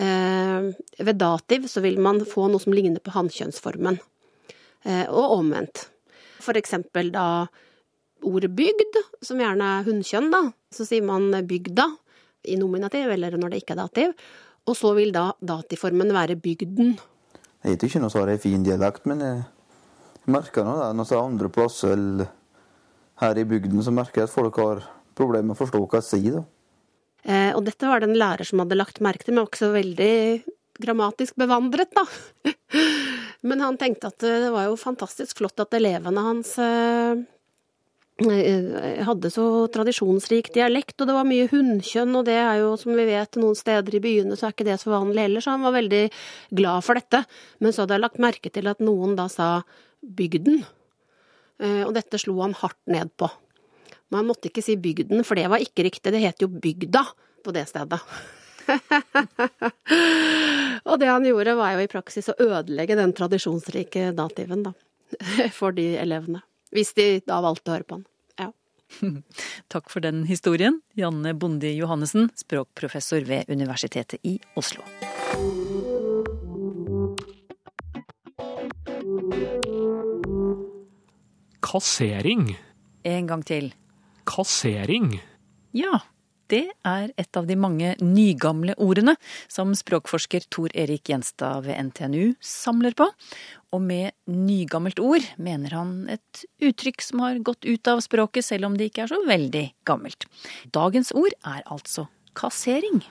eh, 0.00 0.68
Ved 1.04 1.20
dativ 1.20 1.68
så 1.68 1.82
vil 1.84 2.00
man 2.00 2.22
få 2.24 2.48
noe 2.48 2.62
som 2.62 2.72
ligner 2.72 3.02
på 3.04 3.12
hannkjønnsformen. 3.12 4.00
Eh, 4.88 5.04
og 5.04 5.38
omvendt. 5.38 5.84
For 6.40 6.56
eksempel 6.56 7.12
da 7.12 7.46
ordet 8.26 8.50
bygd, 8.56 8.98
som 9.22 9.38
gjerne 9.38 9.66
er 9.76 9.86
hunnkjønn, 9.86 10.30
da, 10.32 10.42
så 10.74 10.86
sier 10.88 11.04
man 11.06 11.30
bygda 11.46 11.86
i 12.48 12.56
nominativ, 12.58 13.10
eller 13.14 13.36
når 13.38 13.52
det 13.52 13.62
ikke 13.62 13.76
er 13.76 13.82
dativ. 13.82 14.16
Og 14.68 14.76
så 14.78 14.92
vil 14.96 15.12
da 15.14 15.30
dativformen 15.38 16.12
være 16.14 16.38
bygden. 16.40 16.96
Jeg 17.64 17.74
vet 17.74 17.86
ikke 17.88 18.02
noe 18.02 18.12
så 18.12 18.22
har 18.22 18.32
jeg 18.32 18.44
fin 18.44 18.64
dialekt, 18.66 19.06
men 19.10 19.22
jeg 19.24 19.42
merker 20.30 20.66
nå 20.66 20.76
det. 20.78 20.90
Når 20.96 21.08
det 21.08 21.16
er 21.16 21.24
andre 21.24 21.50
plasser 21.52 22.04
her 23.22 23.40
i 23.40 23.48
bygden, 23.48 23.82
så 23.82 23.94
merker 23.94 24.22
jeg 24.22 24.30
at 24.30 24.34
folk 24.34 24.60
har 24.62 24.84
problemer 25.18 25.50
med 25.50 25.58
å 25.58 25.62
forstå 25.62 25.82
hva 25.82 26.00
jeg 26.00 26.08
sier. 26.10 26.38
da. 26.38 26.44
Eh, 27.26 27.50
og 27.56 27.64
dette 27.66 27.88
var 27.88 28.00
det 28.00 28.10
en 28.10 28.20
lærer 28.20 28.46
som 28.46 28.62
hadde 28.62 28.78
lagt 28.78 29.02
merke 29.04 29.26
til, 29.26 29.34
men 29.34 29.44
var 29.44 29.50
ikke 29.50 29.64
så 29.64 29.72
veldig 29.74 30.14
grammatisk 30.78 31.38
bevandret, 31.38 31.90
da. 31.96 32.04
Men 33.48 33.62
han 33.62 33.78
tenkte 33.78 34.10
at 34.10 34.22
det 34.22 34.52
var 34.54 34.68
jo 34.68 34.78
fantastisk 34.78 35.38
flott 35.38 35.60
at 35.62 35.74
elevene 35.78 36.22
hans 36.22 36.56
eh, 36.62 37.20
eh, 38.26 39.02
hadde 39.06 39.30
så 39.30 39.44
tradisjonsrik 39.74 40.50
dialekt, 40.54 40.96
og 40.98 41.10
det 41.10 41.16
var 41.16 41.28
mye 41.28 41.48
hunnkjønn, 41.50 42.16
og 42.18 42.26
det 42.26 42.38
er 42.40 42.62
jo, 42.62 42.72
som 42.80 42.94
vi 42.98 43.06
vet, 43.10 43.38
noen 43.38 43.58
steder 43.58 43.98
i 43.98 44.02
byene 44.02 44.38
så 44.38 44.48
er 44.48 44.56
ikke 44.56 44.68
det 44.70 44.78
så 44.82 44.94
vanlig 44.94 45.26
heller, 45.26 45.44
så 45.44 45.54
han 45.54 45.66
var 45.66 45.76
veldig 45.78 46.04
glad 46.62 46.86
for 46.86 46.98
dette. 46.98 47.22
Men 47.62 47.74
så 47.74 47.84
hadde 47.84 47.98
jeg 47.98 48.06
lagt 48.06 48.24
merke 48.26 48.54
til 48.54 48.70
at 48.70 48.82
noen 48.82 49.14
da 49.18 49.28
sa 49.32 49.50
bygden, 50.02 50.64
eh, 51.62 51.82
og 51.86 51.94
dette 51.98 52.22
slo 52.22 52.40
han 52.42 52.58
hardt 52.58 52.80
ned 52.90 53.14
på. 53.18 53.30
Men 54.08 54.22
han 54.22 54.28
måtte 54.30 54.48
ikke 54.48 54.64
si 54.64 54.78
bygden, 54.80 55.24
for 55.26 55.38
det 55.38 55.48
var 55.52 55.62
ikke 55.62 55.84
riktig, 55.86 56.12
det 56.12 56.24
het 56.24 56.42
jo 56.42 56.48
bygda 56.48 57.04
på 57.44 57.54
det 57.56 57.66
stedet. 57.68 58.00
og 60.88 60.94
det 61.00 61.08
han 61.08 61.24
gjorde, 61.24 61.56
var 61.56 61.72
jo 61.74 61.80
i 61.84 61.90
praksis 61.90 62.28
å 62.32 62.38
ødelegge 62.40 62.96
den 62.98 63.14
tradisjonsrike 63.16 64.12
dativen, 64.16 64.62
da. 64.68 64.72
For 65.58 65.70
de 65.76 65.86
elevene. 66.00 66.40
Hvis 66.74 66.92
de 66.96 67.20
da 67.24 67.40
valgte 67.44 67.70
å 67.70 67.74
høre 67.76 67.88
på 67.88 67.94
han. 67.98 68.06
Ja. 68.36 68.48
Takk 69.72 69.86
for 69.92 70.00
den 70.04 70.18
historien, 70.28 70.80
Janne 70.98 71.32
Bondi 71.32 71.72
Johannessen, 71.78 72.28
språkprofessor 72.36 73.24
ved 73.28 73.48
Universitetet 73.48 74.20
i 74.28 74.36
Oslo. 74.60 74.84
Kassering. 81.64 82.56
En 83.08 83.26
gang 83.28 83.42
til. 83.44 83.72
Kassering. 84.28 85.16
Ja, 85.76 86.02
det 86.48 86.66
er 86.86 87.10
et 87.20 87.36
av 87.36 87.46
de 87.48 87.56
mange 87.60 87.92
nygamle 88.00 88.74
ordene 88.80 89.14
som 89.52 89.74
språkforsker 89.76 90.46
Tor 90.52 90.72
Erik 90.76 91.10
Gjenstad 91.10 91.66
ved 91.66 91.76
NTNU 91.90 92.38
samler 92.44 92.96
på. 92.96 93.08
Og 93.76 93.82
med 93.84 94.16
nygammelt 94.32 95.00
ord 95.04 95.24
mener 95.36 95.76
han 95.76 95.92
et 96.12 96.44
uttrykk 96.64 97.04
som 97.04 97.24
har 97.24 97.40
gått 97.44 97.68
ut 97.68 97.90
av 97.92 98.00
språket, 98.04 98.46
selv 98.46 98.70
om 98.70 98.78
det 98.78 98.88
ikke 98.88 99.04
er 99.04 99.12
så 99.12 99.20
veldig 99.28 99.66
gammelt. 99.88 100.28
Dagens 100.72 101.12
ord 101.16 101.36
er 101.44 101.60
altså 101.68 102.08
kassering. 102.38 103.02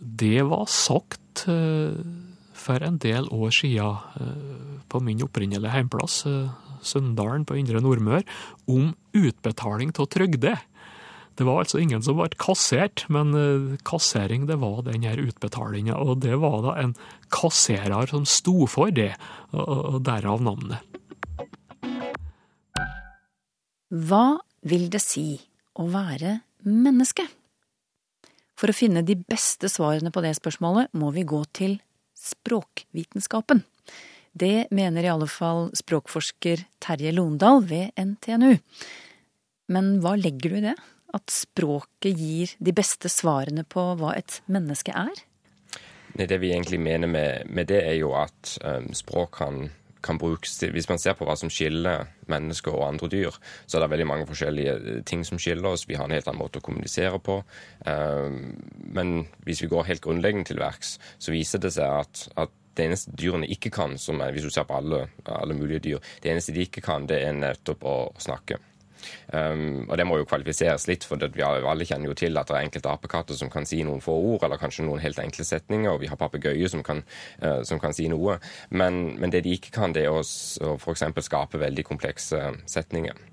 Det 0.00 0.40
var 0.48 0.64
sagt 0.72 1.44
eh, 1.50 2.00
for 2.58 2.82
en 2.84 2.98
del 3.02 3.28
år 3.34 3.52
siden 3.54 3.98
eh, 4.20 4.80
på 4.90 5.00
min 5.04 5.22
opprinnelige 5.24 5.72
heimplass, 5.72 6.24
eh, 6.26 6.50
Sunndalen 6.82 7.46
på 7.48 7.56
Indre 7.58 7.80
Nordmør, 7.82 8.26
om 8.70 8.92
utbetaling 9.16 9.94
av 9.98 10.10
trygder. 10.14 10.60
Det 11.38 11.46
var 11.46 11.62
altså 11.62 11.78
ingen 11.78 12.02
som 12.02 12.18
ble 12.18 12.28
kassert, 12.38 13.04
men 13.14 13.30
kassering 13.86 14.46
det 14.48 14.56
var 14.58 14.82
den 14.86 15.04
her 15.06 15.20
utbetalinga. 15.22 15.94
Og 15.94 16.18
det 16.24 16.34
var 16.42 16.62
da 16.64 16.74
en 16.82 16.96
kasserer 17.30 18.10
som 18.10 18.26
sto 18.26 18.66
for 18.70 18.90
det, 18.94 19.12
og 19.54 20.00
derav 20.06 20.42
navnet. 20.42 20.82
Hva 23.88 24.38
vil 24.68 24.88
det 24.92 25.00
si 25.00 25.38
å 25.78 25.86
være 25.88 26.40
menneske? 26.66 27.24
For 28.58 28.68
å 28.68 28.76
finne 28.76 29.04
de 29.06 29.14
beste 29.16 29.70
svarene 29.70 30.10
på 30.12 30.22
det 30.24 30.34
spørsmålet, 30.36 30.90
må 30.98 31.12
vi 31.14 31.24
gå 31.28 31.40
til 31.54 31.78
språkvitenskapen. 32.18 33.62
Det 34.32 34.68
mener 34.70 35.04
i 35.04 35.10
alle 35.10 35.26
fall 35.30 35.70
språkforsker 35.76 36.62
Terje 36.82 37.12
Londal 37.14 37.64
ved 37.66 37.94
NTNU. 37.98 38.58
Men 39.72 39.96
hva 40.02 40.14
legger 40.18 40.52
du 40.52 40.58
i 40.60 40.66
det? 40.68 40.76
At 41.16 41.32
språket 41.32 42.18
gir 42.20 42.52
de 42.60 42.74
beste 42.76 43.10
svarene 43.12 43.64
på 43.64 43.82
hva 44.00 44.12
et 44.18 44.40
menneske 44.46 44.92
er? 44.92 45.24
Det 46.18 46.38
vi 46.40 46.52
egentlig 46.52 46.80
mener 46.80 47.08
med, 47.08 47.66
det, 47.68 47.80
er 47.84 47.98
jo 48.00 48.12
at 48.18 48.56
um, 48.64 48.90
språk 48.96 49.38
kan, 49.38 49.68
kan 50.04 50.18
brukes 50.18 50.58
til 50.58 50.72
Hvis 50.72 50.88
man 50.88 50.98
ser 50.98 51.16
på 51.18 51.26
hva 51.26 51.36
som 51.38 51.50
skiller 51.50 52.06
mennesker 52.30 52.74
og 52.74 52.86
andre 52.88 53.08
dyr, 53.12 53.38
så 53.66 53.78
er 53.78 53.84
det 53.84 53.90
veldig 53.94 54.06
mange 54.06 54.28
forskjellige 54.28 55.02
ting 55.08 55.24
som 55.26 55.40
skiller 55.40 55.72
oss. 55.72 55.88
Vi 55.88 55.96
har 55.98 56.08
en 56.08 56.14
helt 56.14 56.28
annen 56.28 56.42
måte 56.42 56.60
å 56.60 56.64
kommunisere 56.64 57.18
på. 57.18 57.40
Um, 57.86 58.54
men 58.94 59.26
hvis 59.46 59.62
vi 59.64 59.70
går 59.72 59.88
helt 59.88 60.04
grunnleggende 60.04 60.50
til 60.50 60.62
verks, 60.62 60.98
så 61.18 61.34
viser 61.34 61.62
det 61.62 61.74
seg 61.76 62.04
at, 62.04 62.24
at 62.38 62.54
det 62.78 62.86
eneste 62.86 63.14
dyrene 63.18 63.48
ikke 63.50 63.72
kan, 63.74 63.96
er, 63.98 64.32
hvis 64.32 64.46
du 64.46 64.54
ser 64.54 64.66
på 64.68 64.78
alle, 64.78 65.08
alle 65.26 65.56
mulige 65.58 65.82
dyr, 65.88 66.10
det 66.22 66.30
eneste 66.32 66.54
de 66.54 66.66
ikke 66.68 66.84
kan, 66.84 67.08
det 67.10 67.22
er 67.24 67.34
nettopp 67.34 67.82
å 67.82 67.96
snakke. 68.22 68.60
Um, 69.32 69.84
og 69.88 69.96
det 70.00 70.06
må 70.08 70.18
jo 70.20 70.26
kvalifiseres 70.28 70.86
litt, 70.90 71.06
for 71.06 71.20
vi 71.20 71.44
alle 71.44 71.86
kjenner 71.86 72.10
jo 72.10 72.16
til 72.18 72.38
at 72.40 72.50
det 72.50 72.56
er 72.56 72.66
enkelte 72.66 72.92
apekatter 72.92 73.38
som 73.38 73.50
kan 73.52 73.66
si 73.68 73.80
noen 73.86 74.02
få 74.04 74.14
ord, 74.16 74.46
eller 74.46 74.60
kanskje 74.60 74.86
noen 74.86 75.02
helt 75.02 75.20
enkle 75.22 75.46
setninger, 75.46 75.90
og 75.92 76.02
vi 76.02 76.10
har 76.10 76.20
papegøyer 76.20 76.72
som, 76.72 76.84
uh, 76.84 77.60
som, 77.68 77.80
kan 77.82 77.96
si 77.96 78.08
noe. 78.10 78.38
Men, 78.70 79.18
men, 79.18 79.32
det 79.34 79.44
de 79.46 79.56
ikke 79.56 79.74
kan, 79.74 79.94
det 79.96 80.06
er 80.06 80.14
å, 80.14 80.22
å 80.22 80.76
f.eks. 80.78 81.06
skape 81.28 81.60
veldig 81.60 81.86
komplekse 81.86 82.42
setninger. 82.68 83.26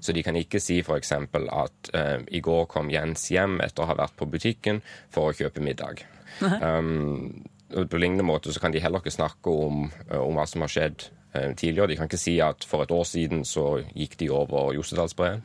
Så 0.00 0.14
de 0.16 0.22
kan 0.24 0.36
ikke 0.38 0.60
si 0.62 0.78
f.eks. 0.80 1.12
at 1.12 1.92
uh, 1.94 2.18
i 2.28 2.42
går 2.44 2.66
kom 2.70 2.92
Jens 2.92 3.28
hjem 3.32 3.58
etter 3.64 3.84
å 3.84 3.90
ha 3.90 3.98
vært 3.98 4.16
på 4.18 4.28
butikken 4.30 4.82
for 5.14 5.30
å 5.30 5.36
kjøpe 5.36 5.64
middag. 5.64 6.04
Um, 6.38 7.44
på 7.68 8.00
lignende 8.00 8.24
måte 8.24 8.52
så 8.54 8.62
kan 8.62 8.72
de 8.72 8.80
heller 8.80 9.02
ikke 9.02 9.12
snakke 9.12 9.52
om, 9.52 9.88
om 10.14 10.38
hva 10.38 10.46
som 10.48 10.62
har 10.64 10.72
skjedd 10.72 11.08
Eh, 11.08 11.17
tidligere. 11.34 11.86
De 11.88 11.96
kan 11.96 12.08
ikke 12.08 12.20
si 12.20 12.38
at 12.40 12.64
for 12.68 12.82
et 12.82 12.90
år 12.94 13.04
siden 13.04 13.44
så 13.44 13.82
gikk 13.94 14.18
de 14.20 14.30
over 14.30 14.72
Jostedalsbreen. 14.72 15.42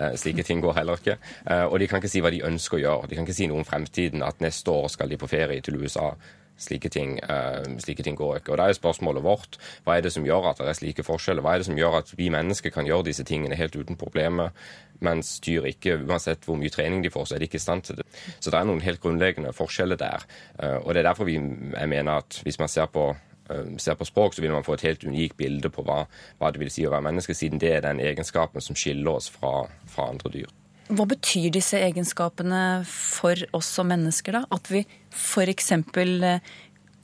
Eh, 0.00 0.16
slike 0.16 0.42
ting 0.42 0.62
går 0.62 0.72
heller 0.78 0.96
ikke. 0.96 1.18
Eh, 1.50 1.64
og 1.64 1.80
de 1.80 1.86
kan 1.86 2.00
ikke 2.00 2.12
si 2.12 2.22
hva 2.24 2.32
de 2.32 2.44
ønsker 2.46 2.78
å 2.78 2.82
gjøre. 2.82 3.10
De 3.10 3.18
kan 3.18 3.26
ikke 3.26 3.36
si 3.36 3.46
noe 3.50 3.62
om 3.62 3.68
fremtiden, 3.68 4.24
at 4.24 4.40
neste 4.40 4.72
år 4.72 4.88
skal 4.92 5.12
de 5.12 5.20
på 5.20 5.30
ferie 5.30 5.60
til 5.60 5.78
USA. 5.82 6.14
Slike 6.56 6.88
ting, 6.88 7.18
slike 7.84 8.00
ting 8.00 8.16
går 8.16 8.38
ikke. 8.38 8.54
Og 8.54 8.56
da 8.56 8.70
er 8.70 8.76
spørsmålet 8.78 9.20
vårt 9.20 9.58
hva 9.84 9.98
er 9.98 10.06
det 10.06 10.14
som 10.14 10.24
gjør 10.24 10.46
at 10.54 10.62
det 10.62 10.70
er 10.70 10.78
slike 10.78 11.04
forskjeller? 11.04 11.44
Hva 11.44 11.52
er 11.52 11.60
det 11.60 11.66
som 11.68 11.76
gjør 11.76 11.98
at 11.98 12.14
vi 12.16 12.30
mennesker 12.32 12.72
kan 12.72 12.88
gjøre 12.88 13.10
disse 13.10 13.26
tingene 13.28 13.58
helt 13.60 13.76
uten 13.76 13.98
problemer, 14.00 14.56
mens 15.04 15.34
dyr 15.44 15.68
ikke, 15.68 15.98
uansett 16.08 16.48
hvor 16.48 16.56
mye 16.56 16.72
trening 16.72 17.04
de 17.04 17.12
får, 17.12 17.28
så 17.28 17.36
er 17.36 17.44
de 17.44 17.50
ikke 17.50 17.60
i 17.60 17.66
stand 17.66 17.84
til 17.84 18.00
det. 18.00 18.08
Så 18.40 18.48
det 18.48 18.56
er 18.56 18.70
noen 18.70 18.80
helt 18.80 19.04
grunnleggende 19.04 19.52
forskjeller 19.52 20.00
der. 20.00 20.24
Og 20.80 20.94
det 20.94 21.02
er 21.02 21.10
derfor 21.10 21.28
vi, 21.28 21.36
jeg 21.36 21.92
mener 21.92 22.24
at 22.24 22.40
hvis 22.40 22.56
man 22.62 22.72
ser 22.72 22.88
på 22.88 23.10
Eh, 23.10 23.25
ser 23.78 23.96
på 23.98 24.06
språk, 24.08 24.34
så 24.34 24.44
vil 24.44 24.54
man 24.54 24.66
få 24.66 24.76
et 24.76 24.86
helt 24.88 25.04
unikt 25.06 25.36
bilde 25.38 25.70
på 25.72 25.84
hva, 25.86 26.04
hva, 26.38 26.52
det 26.52 26.62
vil 26.62 26.72
si 26.72 26.86
å 26.86 26.92
være 26.92 27.06
menneske, 27.08 27.36
siden 27.36 27.62
det 27.62 27.72
er 27.76 27.84
den 27.86 28.02
egenskapen 28.02 28.64
som 28.64 28.78
skiller 28.78 29.18
oss 29.18 29.28
fra, 29.32 29.66
fra 29.90 30.10
andre 30.12 30.32
dyr. 30.34 30.54
Hva 30.86 31.06
betyr 31.10 31.50
disse 31.54 31.80
egenskapene 31.82 32.60
for 32.86 33.40
oss 33.56 33.72
som 33.78 33.88
mennesker, 33.90 34.38
da? 34.38 34.44
At 34.54 34.70
vi 34.70 34.84
f.eks. 35.10 35.72
Eh, 35.72 36.52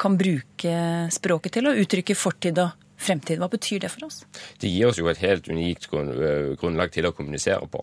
kan 0.02 0.18
bruke 0.18 0.76
språket 1.14 1.58
til 1.58 1.68
å 1.68 1.74
uttrykke 1.78 2.14
fortid 2.18 2.58
og 2.62 2.72
fremtid. 3.02 3.38
Hva 3.42 3.50
betyr 3.50 3.82
det 3.84 3.90
for 3.92 4.08
oss? 4.08 4.22
Det 4.58 4.70
gir 4.70 4.88
oss 4.88 4.98
jo 4.98 5.10
et 5.10 5.20
helt 5.22 5.50
unikt 5.50 5.88
grunnlag 5.90 6.94
til 6.94 7.06
å 7.06 7.14
kommunisere 7.14 7.66
på 7.70 7.82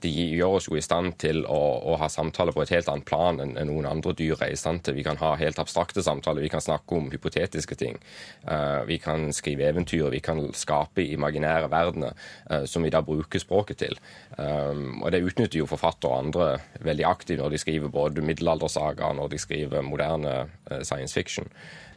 de 0.00 0.10
gjør 0.10 0.56
oss 0.56 0.68
jo 0.70 0.76
i 0.78 0.82
stand 0.84 1.14
til 1.20 1.42
å, 1.44 1.58
å, 1.92 1.96
ha 2.00 2.08
samtaler 2.12 2.54
på 2.56 2.62
et 2.64 2.72
helt 2.72 2.88
annet 2.88 3.06
plan 3.08 3.40
enn 3.42 3.56
noen 3.68 3.88
andre 3.88 4.14
dyr 4.16 4.40
er 4.40 4.54
i 4.54 4.58
stand 4.58 4.82
til. 4.86 4.96
Vi 4.96 5.04
kan 5.04 5.20
ha 5.20 5.34
helt 5.40 5.60
abstrakte 5.60 6.04
samtaler, 6.04 6.44
vi 6.44 6.52
kan 6.52 6.64
snakke 6.64 6.96
om 6.96 7.10
hypotetiske 7.12 7.76
ting. 7.80 7.98
Uh, 8.46 8.80
vi 8.88 9.00
kan 9.02 9.28
skrive 9.36 9.68
eventyr, 9.68 10.08
vi 10.14 10.22
kan 10.24 10.42
skape 10.56 11.04
imaginære 11.04 11.68
verdener 11.72 12.16
uh, 12.50 12.64
som 12.64 12.86
vi 12.86 12.92
da 12.94 13.02
bruker 13.04 13.42
språket 13.42 13.82
til. 13.84 14.00
Um, 14.38 15.02
og 15.02 15.12
det 15.12 15.22
utnytter 15.26 15.60
jo 15.60 15.68
forfattere 15.70 16.10
og 16.10 16.24
andre 16.24 16.50
veldig 16.86 17.08
aktivt 17.08 17.42
når 17.42 17.54
de 17.54 17.62
skriver 17.62 17.92
både 17.92 18.24
middelaldersagaer 18.24 19.16
når 19.18 19.34
de 19.34 19.42
skriver 19.42 19.84
moderne 19.84 20.36
uh, 20.48 20.80
science 20.80 21.12
fiction. 21.16 21.50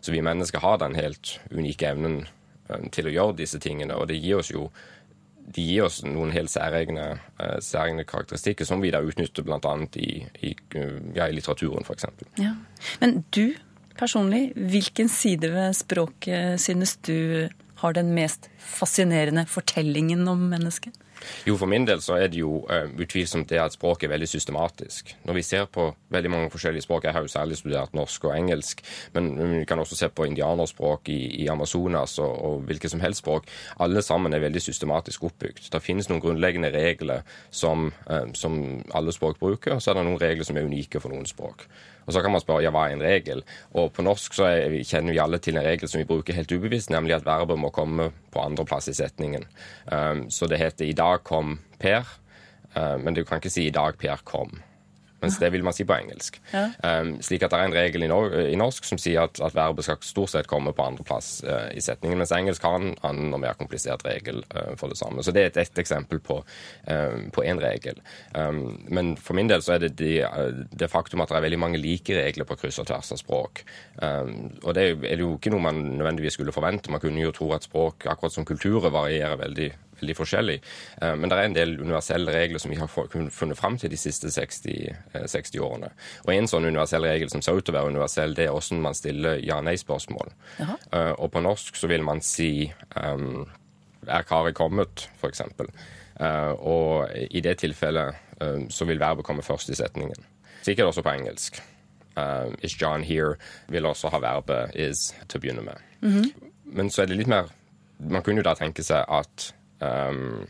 Så 0.04 0.12
vi 0.12 0.24
mennesker 0.24 0.60
har 0.60 0.82
den 0.84 1.00
helt 1.00 1.38
unike 1.52 1.94
evnen 1.94 2.26
til 2.96 3.08
å 3.08 3.12
gjøre 3.14 3.38
disse 3.38 3.60
tingene, 3.62 3.96
og 4.00 4.08
det 4.10 4.22
gir 4.24 4.40
oss 4.40 4.52
jo 4.52 4.70
de 5.54 5.66
gir 5.66 5.86
oss 5.88 6.02
noen 6.06 6.32
helt 6.34 6.52
særegne, 6.54 7.08
uh, 7.42 7.58
særegne 7.64 8.06
karakteristikker 8.08 8.68
som 8.68 8.82
vi 8.84 8.94
da 8.94 9.04
utnytter 9.04 9.46
bl.a. 9.46 9.74
I, 10.00 10.24
i, 10.42 10.54
ja, 11.16 11.28
i 11.28 11.36
litteraturen, 11.36 11.86
f.eks. 11.86 12.08
Ja. 12.40 12.56
Men 13.04 13.22
du 13.36 13.54
personlig, 14.00 14.54
hvilken 14.56 15.12
side 15.12 15.52
ved 15.54 15.76
språket 15.78 16.62
synes 16.62 16.96
du 17.06 17.50
har 17.84 17.96
den 17.98 18.14
mest 18.16 18.50
fascinerende 18.58 19.46
fortellingen 19.50 20.28
om 20.32 20.48
mennesket? 20.54 20.96
Jo, 21.48 21.58
for 21.60 21.70
min 21.70 21.88
del 21.88 22.02
så 22.04 22.18
er 22.20 22.32
det 22.32 22.40
jo 22.42 22.64
uh, 22.70 22.90
utvilsomt 23.00 23.50
det 23.50 23.62
at 23.62 23.76
språket 23.76 24.08
er 24.08 24.14
veldig 24.16 24.30
systematisk. 24.30 25.14
Når 25.28 25.38
vi 25.40 25.46
ser 25.46 25.70
på 25.72 25.90
veldig 26.14 26.32
mange 26.32 26.52
forskjellige 26.54 26.86
språk, 26.86 27.08
jeg 27.08 27.16
har 27.16 27.26
jo 27.26 27.32
særlig 27.32 27.58
studert 27.60 27.96
norsk 27.98 28.28
og 28.30 28.36
engelsk, 28.38 28.84
men 29.14 29.32
vi 29.60 29.64
kan 29.70 29.80
også 29.80 29.98
se 30.00 30.10
på 30.10 30.28
indianerspråk 30.30 31.10
i, 31.14 31.20
i 31.44 31.48
Amazonas 31.52 32.18
og, 32.24 32.34
og 32.48 32.68
hvilke 32.70 32.92
som 32.92 33.04
helst 33.04 33.24
språk. 33.24 33.50
Alle 33.84 34.02
sammen 34.06 34.34
er 34.34 34.44
veldig 34.44 34.62
systematisk 34.62 35.24
oppbygd. 35.30 35.70
Det 35.74 35.84
finnes 35.84 36.10
noen 36.10 36.24
grunnleggende 36.24 36.74
regler 36.74 37.24
som, 37.52 37.92
uh, 38.10 38.28
som 38.38 38.60
alle 38.94 39.16
språk 39.16 39.40
bruker, 39.42 39.76
og 39.76 39.84
så 39.84 39.92
er 39.92 40.02
det 40.02 40.08
noen 40.10 40.22
regler 40.22 40.48
som 40.48 40.60
er 40.60 40.70
unike 40.70 41.02
for 41.04 41.14
noen 41.14 41.28
språk. 41.30 41.68
Og 42.06 42.14
Så 42.14 42.22
kan 42.22 42.32
man 42.32 42.42
spørre 42.44 42.64
ja, 42.66 42.72
hva 42.74 42.88
er 42.88 42.98
en 42.98 43.06
regel? 43.06 43.44
Og 43.74 43.92
På 43.94 44.04
norsk 44.06 44.36
så 44.36 44.48
er, 44.50 44.76
kjenner 44.84 45.16
vi 45.16 45.22
alle 45.24 45.40
til 45.44 45.58
en 45.58 45.66
regel 45.66 45.90
som 45.90 46.02
vi 46.02 46.10
bruker 46.10 46.36
helt 46.36 46.52
ubevisst, 46.52 46.92
nemlig 46.92 47.16
at 47.18 47.28
verbet 47.28 47.60
må 47.60 47.72
komme 47.74 48.12
på 48.34 48.42
andreplass 48.42 48.90
i 48.90 48.96
setningen. 48.98 49.46
Um, 49.86 50.30
så 50.30 50.48
det 50.50 50.60
heter 50.60 50.86
'i 50.86 50.98
dag 50.98 51.13
kom 51.24 51.60
Per', 51.80 52.20
uh, 52.78 52.98
men 52.98 53.14
du 53.14 53.24
kan 53.24 53.38
ikke 53.38 53.54
si 53.54 53.68
'i 53.68 53.76
dag 53.76 53.98
Per 53.98 54.22
kom'. 54.26 54.62
mens 55.24 55.40
det 55.40 55.50
vil 55.54 55.64
man 55.64 55.76
si 55.76 55.86
på 55.88 55.96
engelsk. 55.96 56.40
Ja. 56.52 56.66
Um, 56.84 57.16
slik 57.24 57.46
at 57.46 57.54
det 57.54 57.60
er 57.60 57.70
en 57.70 57.76
regel 57.76 58.04
i, 58.04 58.10
nor 58.12 58.34
i 58.44 58.58
norsk 58.60 58.84
som 58.88 59.00
sier 59.02 59.24
at, 59.24 59.40
at 59.44 59.56
verbet 59.56 59.88
skal 59.88 60.02
stort 60.04 60.34
sett 60.34 60.50
komme 60.52 60.74
på 60.76 60.84
andreplass 60.84 61.38
uh, 61.48 61.70
i 61.72 61.84
setningen, 61.84 62.20
mens 62.20 62.34
engelsk 62.36 62.66
har 62.68 62.76
en 62.80 62.92
annen 63.08 63.36
og 63.36 63.40
mer 63.44 63.56
komplisert 63.60 64.04
regel 64.08 64.44
for 64.80 64.92
det 64.92 64.98
samme. 65.00 65.24
Så 65.24 65.32
det 65.36 65.44
er 65.44 65.52
et, 65.52 65.60
et 65.64 65.80
eksempel 65.80 66.20
på 66.24 66.42
én 67.44 67.60
regel. 67.62 68.00
Men 68.34 69.14
for 69.20 69.38
min 69.38 69.50
del 69.50 69.64
så 69.64 69.76
er 69.76 69.84
det 69.86 69.94
det, 70.00 70.26
det 70.72 70.90
faktum 70.92 71.24
at 71.24 71.32
det 71.32 71.38
er 71.38 71.46
veldig 71.46 71.60
mange 71.60 71.82
like 71.82 72.16
regler 72.18 72.48
på 72.48 72.58
kryss 72.60 72.82
og 72.84 72.88
tvers 72.90 73.14
av 73.16 73.20
språk. 73.22 73.64
Og 74.02 74.70
det 74.76 74.86
er 75.10 75.22
jo 75.22 75.34
ikke 75.38 75.54
noe 75.54 75.64
man 75.64 75.82
nødvendigvis 75.98 76.38
skulle 76.38 76.56
forvente. 76.56 76.92
Man 76.92 77.02
kunne 77.04 77.24
jo 77.24 77.34
tro 77.36 77.52
at 77.56 77.68
språk, 77.68 78.08
akkurat 78.12 78.36
som 78.36 78.48
kulturer, 78.48 78.94
varierer 78.94 79.40
veldig 79.40 79.70
veldig 80.00 80.16
forskjellig. 80.18 80.58
Eh, 81.02 81.16
men 81.16 81.32
det 81.32 81.38
er 81.38 81.50
en 81.50 81.58
del 81.58 81.76
universelle 81.82 82.34
regler 82.36 82.62
som 82.62 82.74
vi 82.74 82.80
har 82.80 82.92
funnet 82.92 83.60
fram 83.60 83.78
til 83.78 83.92
de 83.94 84.00
siste 84.00 84.32
60, 84.32 84.94
60 85.14 85.58
eh, 85.58 85.64
årene. 85.64 85.92
Og 86.26 86.34
en 86.36 86.50
sånn 86.50 86.70
universell 86.70 87.08
regel 87.08 87.32
som 87.34 87.42
ser 87.42 87.58
ut 87.58 87.66
til 87.66 87.76
å 87.76 87.80
være 87.80 87.96
universell, 87.96 88.36
det 88.38 88.48
er 88.48 88.54
hvordan 88.56 88.84
man 88.84 88.98
stiller 88.98 89.42
ja-nei-spørsmål. 89.44 90.34
Eh, 90.60 91.14
og 91.18 91.32
på 91.34 91.44
norsk 91.44 91.80
så 91.80 91.90
vil 91.92 92.06
man 92.06 92.22
si 92.24 92.72
um, 92.96 93.44
er 94.08 94.26
karet 94.28 94.56
kommet, 94.56 95.08
f.eks. 95.20 95.44
Uh, 96.14 96.54
og 96.60 97.14
i 97.34 97.42
det 97.42 97.56
tilfellet 97.64 98.14
um, 98.40 98.68
så 98.70 98.86
vil 98.86 99.02
verbet 99.02 99.26
komme 99.26 99.46
først 99.46 99.72
i 99.74 99.78
setningen. 99.78 100.28
Sikkert 100.64 100.92
også 100.92 101.04
på 101.06 101.14
engelsk. 101.16 101.62
Uh, 102.14 102.54
is 102.62 102.76
John 102.82 103.04
here 103.04 103.36
vil 103.74 103.88
også 103.90 104.12
ha 104.14 104.20
verbet 104.22 104.76
is 104.78 105.10
til 105.28 105.40
å 105.40 105.42
begynne 105.42 105.64
med. 105.66 105.82
Mm 106.02 106.12
-hmm. 106.12 106.50
Men 106.64 106.90
så 106.90 107.02
er 107.02 107.06
det 107.06 107.18
litt 107.18 107.28
mer 107.28 107.50
Man 108.00 108.22
kunne 108.22 108.38
jo 108.38 108.44
da 108.44 108.54
tenke 108.54 108.84
seg 108.84 109.06
at 109.08 109.54
um, 109.84 110.48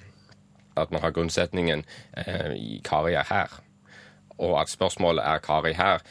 at 0.78 0.92
man 0.92 1.02
har 1.02 1.12
grunnsetningen 1.12 1.86
uh, 2.18 2.82
'Kari 2.84 3.14
er 3.14 3.24
her'. 3.24 3.62
Og 4.38 4.62
at 4.62 4.70
spørsmålet 4.70 5.24
er 5.26 5.38
'Kari 5.38 5.74
her' 5.74 6.02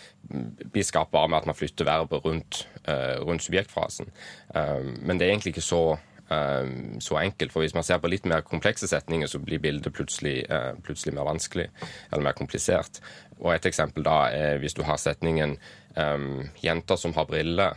blir 0.72 0.82
skapt 0.82 1.10
bare 1.10 1.28
med 1.28 1.38
at 1.38 1.46
man 1.46 1.54
flytter 1.54 1.84
verbet 1.84 2.24
rundt, 2.24 2.68
uh, 2.88 3.26
rundt 3.26 3.42
subjektfrasen. 3.42 4.06
Um, 4.54 4.98
men 5.02 5.20
det 5.20 5.26
er 5.26 5.30
egentlig 5.30 5.50
ikke 5.50 5.60
så, 5.60 5.96
um, 6.30 7.00
så 7.00 7.18
enkelt. 7.18 7.52
For 7.52 7.60
hvis 7.60 7.74
man 7.74 7.82
ser 7.82 7.98
på 7.98 8.08
litt 8.08 8.26
mer 8.26 8.40
komplekse 8.40 8.88
setninger, 8.88 9.26
så 9.26 9.38
blir 9.38 9.58
bildet 9.58 9.92
plutselig, 9.92 10.44
uh, 10.50 10.80
plutselig 10.82 11.14
mer 11.14 11.22
vanskelig 11.22 11.68
eller 12.12 12.22
mer 12.22 12.32
komplisert. 12.32 13.00
Og 13.40 13.54
et 13.54 13.66
eksempel 13.66 14.04
da 14.04 14.28
er 14.30 14.58
hvis 14.58 14.74
du 14.74 14.82
har 14.82 14.96
setningen 14.96 15.58
um, 15.96 16.48
'Jenter 16.64 16.96
som 16.96 17.12
har 17.14 17.24
briller, 17.24 17.72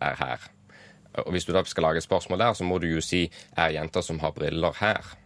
er 0.00 0.14
her'. 0.14 0.59
Og 1.14 1.32
hvis 1.34 1.44
du 1.44 1.52
da 1.52 1.62
skal 1.66 1.82
lage 1.82 2.02
et 2.02 2.06
spørsmål 2.06 2.38
der, 2.38 2.52
så 2.54 2.64
må 2.64 2.78
du 2.78 2.86
jo 2.86 3.00
si 3.00 3.30
'er 3.56 3.74
jenta 3.74 4.02
som 4.02 4.18
har 4.18 4.30
briller 4.30 4.72
her'? 4.72 5.16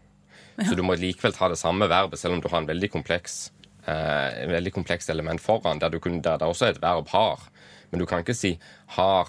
Ja. 0.59 0.65
Så 0.65 0.77
du 0.77 0.83
må 0.83 0.95
likevel 0.95 1.33
ta 1.33 1.49
det 1.49 1.59
samme 1.59 1.89
verbet, 1.89 2.19
selv 2.19 2.35
om 2.35 2.41
du 2.41 2.49
har 2.49 2.59
en 2.59 2.69
veldig 2.69 2.91
kompleks, 2.91 3.53
eh, 3.87 4.45
en 4.45 4.51
veldig 4.51 4.73
kompleks 4.73 5.09
element 5.09 5.41
foran, 5.41 5.79
der, 5.79 5.99
kunne, 5.99 6.23
der 6.23 6.39
det 6.39 6.49
også 6.49 6.67
er 6.67 6.71
et 6.71 6.83
verb 6.83 7.09
'har'. 7.09 7.49
Men 7.91 8.01
du 8.01 8.07
kan 8.07 8.19
ikke 8.19 8.35
si 8.35 8.59
'har 8.89 9.29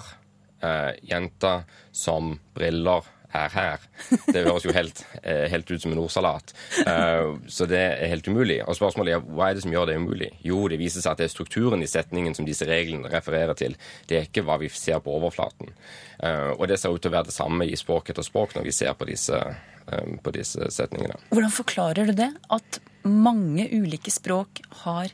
eh, 0.64 0.94
jenta 1.12 1.64
som 1.92 2.40
briller 2.54 3.04
er 3.36 3.54
her. 3.54 3.86
Det 4.26 4.44
høres 4.46 4.66
jo 4.66 4.74
helt, 4.76 5.02
eh, 5.22 5.46
helt 5.52 5.72
ut 5.72 5.82
som 5.82 5.94
en 5.94 6.02
ordsalat. 6.02 6.54
Eh, 6.86 7.36
så 7.52 7.68
det 7.70 7.82
er 7.82 8.12
helt 8.12 8.28
umulig. 8.28 8.62
Og 8.66 8.78
spørsmålet 8.78 9.16
er 9.16 9.26
hva 9.26 9.50
er 9.50 9.58
det 9.58 9.66
som 9.66 9.74
gjør 9.74 9.90
det 9.90 9.98
umulig? 10.02 10.32
Jo, 10.46 10.64
det 10.72 10.80
viser 10.82 11.04
seg 11.04 11.14
at 11.14 11.24
det 11.24 11.30
er 11.30 11.36
strukturen 11.36 11.84
i 11.84 11.90
setningen 11.90 12.36
som 12.38 12.48
disse 12.48 12.68
reglene 12.70 13.12
refererer 13.12 13.58
til. 13.60 13.78
Det 14.08 14.20
er 14.20 14.28
ikke 14.30 14.46
hva 14.48 14.60
vi 14.62 14.72
ser 14.74 15.02
på 15.04 15.14
overflaten. 15.18 15.74
Eh, 16.20 16.52
og 16.56 16.68
det 16.72 16.80
ser 16.82 16.96
ut 16.96 17.02
til 17.04 17.14
å 17.14 17.18
være 17.18 17.30
det 17.32 17.38
samme 17.38 17.68
i 17.68 17.80
språk 17.80 18.12
etter 18.14 18.26
språk 18.26 18.56
når 18.58 18.70
vi 18.70 18.76
ser 18.76 18.94
på 18.98 19.08
disse, 19.10 19.40
på 19.86 20.34
disse 20.34 20.72
setningene. 20.74 21.20
Hvordan 21.30 21.54
forklarer 21.54 22.10
du 22.10 22.16
det? 22.18 22.32
At 22.50 22.80
mange 23.06 23.68
ulike 23.70 24.14
språk 24.14 24.64
har 24.86 25.14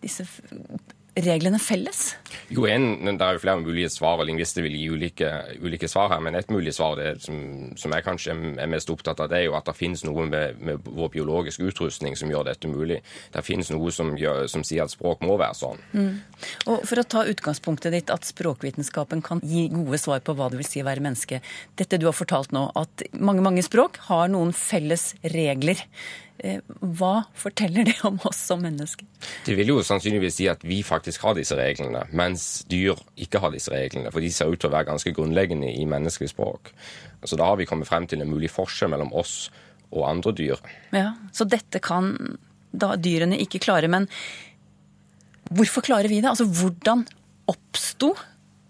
disse 0.00 0.26
reglene 1.16 1.58
felles? 1.62 2.14
Jo, 2.52 2.66
en, 2.68 3.04
Det 3.06 3.24
er 3.24 3.36
jo 3.36 3.42
flere 3.42 3.60
mulige 3.62 3.90
svar, 3.90 4.20
og 4.20 4.26
lingvister 4.28 4.64
vil 4.64 4.76
gi 4.76 4.88
ulike, 4.92 5.30
ulike, 5.62 5.88
svar 5.88 6.10
her. 6.12 6.20
Men 6.20 6.36
et 6.36 6.50
mulig 6.52 6.74
svar 6.76 6.96
det 6.98 7.22
som, 7.24 7.72
som, 7.76 7.94
jeg 7.94 8.04
kanskje 8.04 8.34
er 8.60 8.70
mest 8.70 8.90
opptatt 8.92 9.20
av, 9.24 9.30
det 9.32 9.40
er 9.40 9.46
jo 9.48 9.56
at 9.58 9.66
det 9.68 9.76
finnes 9.78 10.04
noe 10.04 10.26
med, 10.28 10.60
med 10.60 10.84
vår 10.84 11.12
biologiske 11.16 11.64
utrustning 11.64 12.16
som 12.18 12.30
gjør 12.32 12.50
dette 12.50 12.68
mulig. 12.70 13.00
Det 13.32 13.44
finnes 13.46 13.70
noe 13.72 13.92
som, 13.94 14.12
gjør, 14.18 14.44
som 14.52 14.64
sier 14.66 14.84
at 14.84 14.92
språk 14.92 15.24
må 15.26 15.38
være 15.40 15.56
sånn. 15.56 15.80
Mm. 15.96 16.12
Og 16.72 16.84
For 16.86 17.00
å 17.00 17.06
ta 17.16 17.24
utgangspunktet 17.28 17.96
ditt 17.96 18.12
at 18.12 18.28
språkvitenskapen 18.28 19.24
kan 19.24 19.40
gi 19.44 19.66
gode 19.72 20.00
svar 20.02 20.20
på 20.26 20.36
hva 20.36 20.50
det 20.52 20.60
vil 20.60 20.68
si 20.68 20.84
å 20.84 20.88
være 20.88 21.04
menneske. 21.04 21.40
Dette 21.80 22.00
du 22.00 22.08
har 22.10 22.16
fortalt 22.16 22.52
nå, 22.56 22.68
at 22.76 23.08
mange, 23.16 23.44
mange 23.44 23.64
språk 23.64 24.02
har 24.10 24.28
noen 24.32 24.52
felles 24.56 25.14
regler. 25.32 25.80
Eh, 26.38 26.60
hva 26.98 27.24
forteller 27.36 27.86
det 27.88 27.96
om 28.04 28.18
oss 28.28 28.38
som 28.48 28.60
mennesker? 28.64 29.06
Det 29.46 29.56
vil 29.56 29.70
jo 29.72 29.82
sannsynligvis 29.84 30.36
si 30.36 30.48
at 30.52 30.64
vi 30.66 30.82
faktisk 30.84 31.24
har 31.24 31.36
disse 31.38 31.56
reglene, 31.56 32.04
mens 32.16 32.64
dyr 32.68 32.98
ikke 33.16 33.40
har 33.42 33.54
disse 33.54 33.72
reglene. 33.72 34.12
For 34.12 34.24
de 34.24 34.32
ser 34.34 34.52
ut 34.52 34.60
til 34.60 34.70
å 34.70 34.74
være 34.74 34.90
ganske 34.90 35.14
grunnleggende 35.16 35.70
i 35.72 35.86
menneskelig 35.88 36.32
språk. 36.34 36.72
Så 37.24 37.38
da 37.40 37.48
har 37.48 37.60
vi 37.60 37.68
kommet 37.68 37.88
frem 37.88 38.08
til 38.10 38.20
en 38.22 38.30
mulig 38.30 38.52
forskjell 38.52 38.92
mellom 38.92 39.14
oss 39.16 39.48
og 39.94 40.04
andre 40.08 40.34
dyr. 40.36 40.60
Ja, 40.92 41.14
Så 41.32 41.46
dette 41.48 41.80
kan 41.80 42.38
da 42.76 42.94
dyrene 43.00 43.38
ikke 43.40 43.62
klare. 43.62 43.88
Men 43.88 44.08
hvorfor 45.48 45.84
klarer 45.86 46.10
vi 46.12 46.20
det? 46.20 46.28
Altså 46.28 46.44
hvordan 46.44 47.06
oppsto 47.48 48.12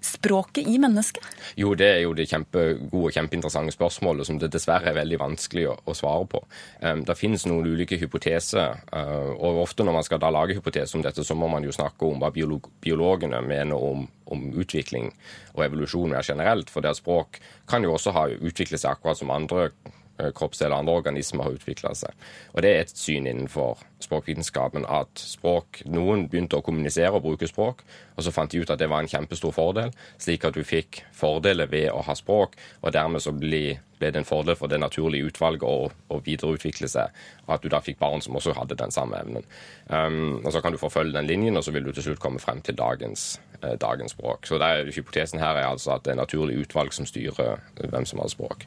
språket 0.05 0.69
i 0.69 0.79
mennesket? 0.83 1.25
Jo, 1.59 1.75
det 1.79 1.89
er 1.89 2.01
jo 2.05 2.15
det 2.17 2.29
kjempegode 2.31 3.11
og 3.11 3.15
kjempeinteressante 3.15 3.75
spørsmålet 3.75 4.29
som 4.29 4.41
det 4.41 4.51
dessverre 4.55 4.91
er 4.91 4.99
veldig 4.99 5.21
vanskelig 5.23 5.67
å, 5.71 5.77
å 5.85 5.97
svare 5.97 6.29
på. 6.31 6.43
Um, 6.83 7.03
det 7.07 7.19
finnes 7.19 7.47
noen 7.49 7.67
ulike 7.67 7.99
hypoteser, 8.01 8.81
uh, 8.93 9.33
og 9.37 9.63
ofte 9.65 9.87
når 9.87 9.99
man 9.99 10.07
skal 10.07 10.23
da 10.23 10.31
lage 10.35 10.57
hypoteser 10.59 10.99
om 10.99 11.05
dette, 11.07 11.25
så 11.27 11.39
må 11.39 11.51
man 11.53 11.67
jo 11.67 11.75
snakke 11.75 12.09
om 12.09 12.23
hva 12.23 12.33
biolog 12.35 12.71
biologene 12.83 13.41
mener 13.45 13.83
om, 13.83 14.07
om, 14.33 14.47
utvikling 14.57 15.11
og 15.55 15.65
evolusjon 15.67 16.13
mer 16.13 16.27
generelt. 16.27 16.71
For 16.73 16.85
det 16.85 16.97
språk 16.99 17.41
kan 17.69 17.85
jo 17.85 17.95
også 17.97 18.15
ha 18.17 18.29
utviklet 18.37 18.83
seg 18.83 18.95
akkurat 18.95 19.21
som 19.21 19.33
andre 19.35 19.71
kroppsdeler 20.17 20.77
andre 20.77 20.97
organismer 21.01 21.47
har 21.47 21.57
utvikla 21.59 21.95
seg. 21.95 22.27
Og 22.55 22.63
Det 22.63 22.73
er 22.73 22.81
et 22.85 22.97
syn 22.97 23.27
innenfor 23.27 23.83
språkvitenskapen 24.03 24.85
at 24.89 25.21
språk, 25.21 25.83
noen 25.89 26.27
begynte 26.29 26.59
å 26.59 26.65
kommunisere 26.65 27.17
og 27.17 27.25
bruke 27.25 27.49
språk, 27.49 27.83
og 28.17 28.25
så 28.25 28.33
fant 28.33 28.53
de 28.53 28.61
ut 28.61 28.71
at 28.73 28.81
det 28.81 28.89
var 28.93 29.05
en 29.05 29.11
kjempestor 29.11 29.55
fordel, 29.57 29.93
slik 30.21 30.45
at 30.45 30.57
du 30.57 30.65
fikk 30.65 31.03
fordeler 31.17 31.69
ved 31.71 31.91
å 31.93 32.03
ha 32.05 32.17
språk, 32.17 32.57
og 32.83 32.93
dermed 32.93 33.25
så 33.25 33.33
ble, 33.37 33.79
ble 34.01 34.11
det 34.13 34.21
en 34.21 34.29
fordel 34.29 34.57
for 34.59 34.73
det 34.73 34.81
naturlige 34.81 35.31
utvalget 35.31 35.65
å, 35.65 35.89
å 35.89 36.21
videreutvikle 36.25 36.89
seg, 36.93 37.13
og 37.47 37.57
at 37.57 37.65
du 37.65 37.71
da 37.73 37.81
fikk 37.85 38.01
barn 38.01 38.25
som 38.25 38.37
også 38.37 38.57
hadde 38.57 38.79
den 38.79 38.93
samme 38.95 39.21
evnen. 39.21 39.49
Um, 39.89 40.43
og 40.43 40.53
Så 40.53 40.61
kan 40.65 40.73
du 40.73 40.81
forfølge 40.81 41.17
den 41.17 41.29
linjen, 41.29 41.57
og 41.57 41.65
så 41.65 41.73
vil 41.73 41.89
du 41.89 41.93
til 41.93 42.11
slutt 42.11 42.23
komme 42.23 42.43
frem 42.43 42.61
til 42.65 42.77
dagens, 42.77 43.39
eh, 43.39 43.46
dagens 43.81 44.12
språk. 44.16 44.47
Så 44.47 44.59
er, 44.62 44.90
Hypotesen 44.95 45.40
her 45.40 45.61
er 45.61 45.69
altså 45.69 45.97
at 45.97 46.05
det 46.05 46.14
er 46.14 46.21
naturlig 46.21 46.59
utvalg 46.64 46.92
som 46.95 47.07
styrer 47.07 47.61
hvem 47.81 48.07
som 48.09 48.21
har 48.23 48.33
språk. 48.33 48.66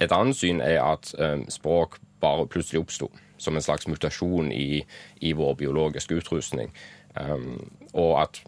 Et 0.00 0.12
annet 0.12 0.36
syn 0.36 0.60
er 0.60 0.80
at 0.82 1.14
um, 1.18 1.46
språk 1.50 1.98
bare 2.20 2.48
plutselig 2.48 2.80
oppsto 2.80 3.10
som 3.38 3.56
en 3.56 3.64
slags 3.64 3.88
mutasjon 3.88 4.52
i, 4.52 4.84
i 5.20 5.32
vår 5.36 5.54
biologiske 5.60 6.14
utrustning. 6.20 6.72
Um, 7.14 7.70
og 7.92 8.22
at 8.22 8.42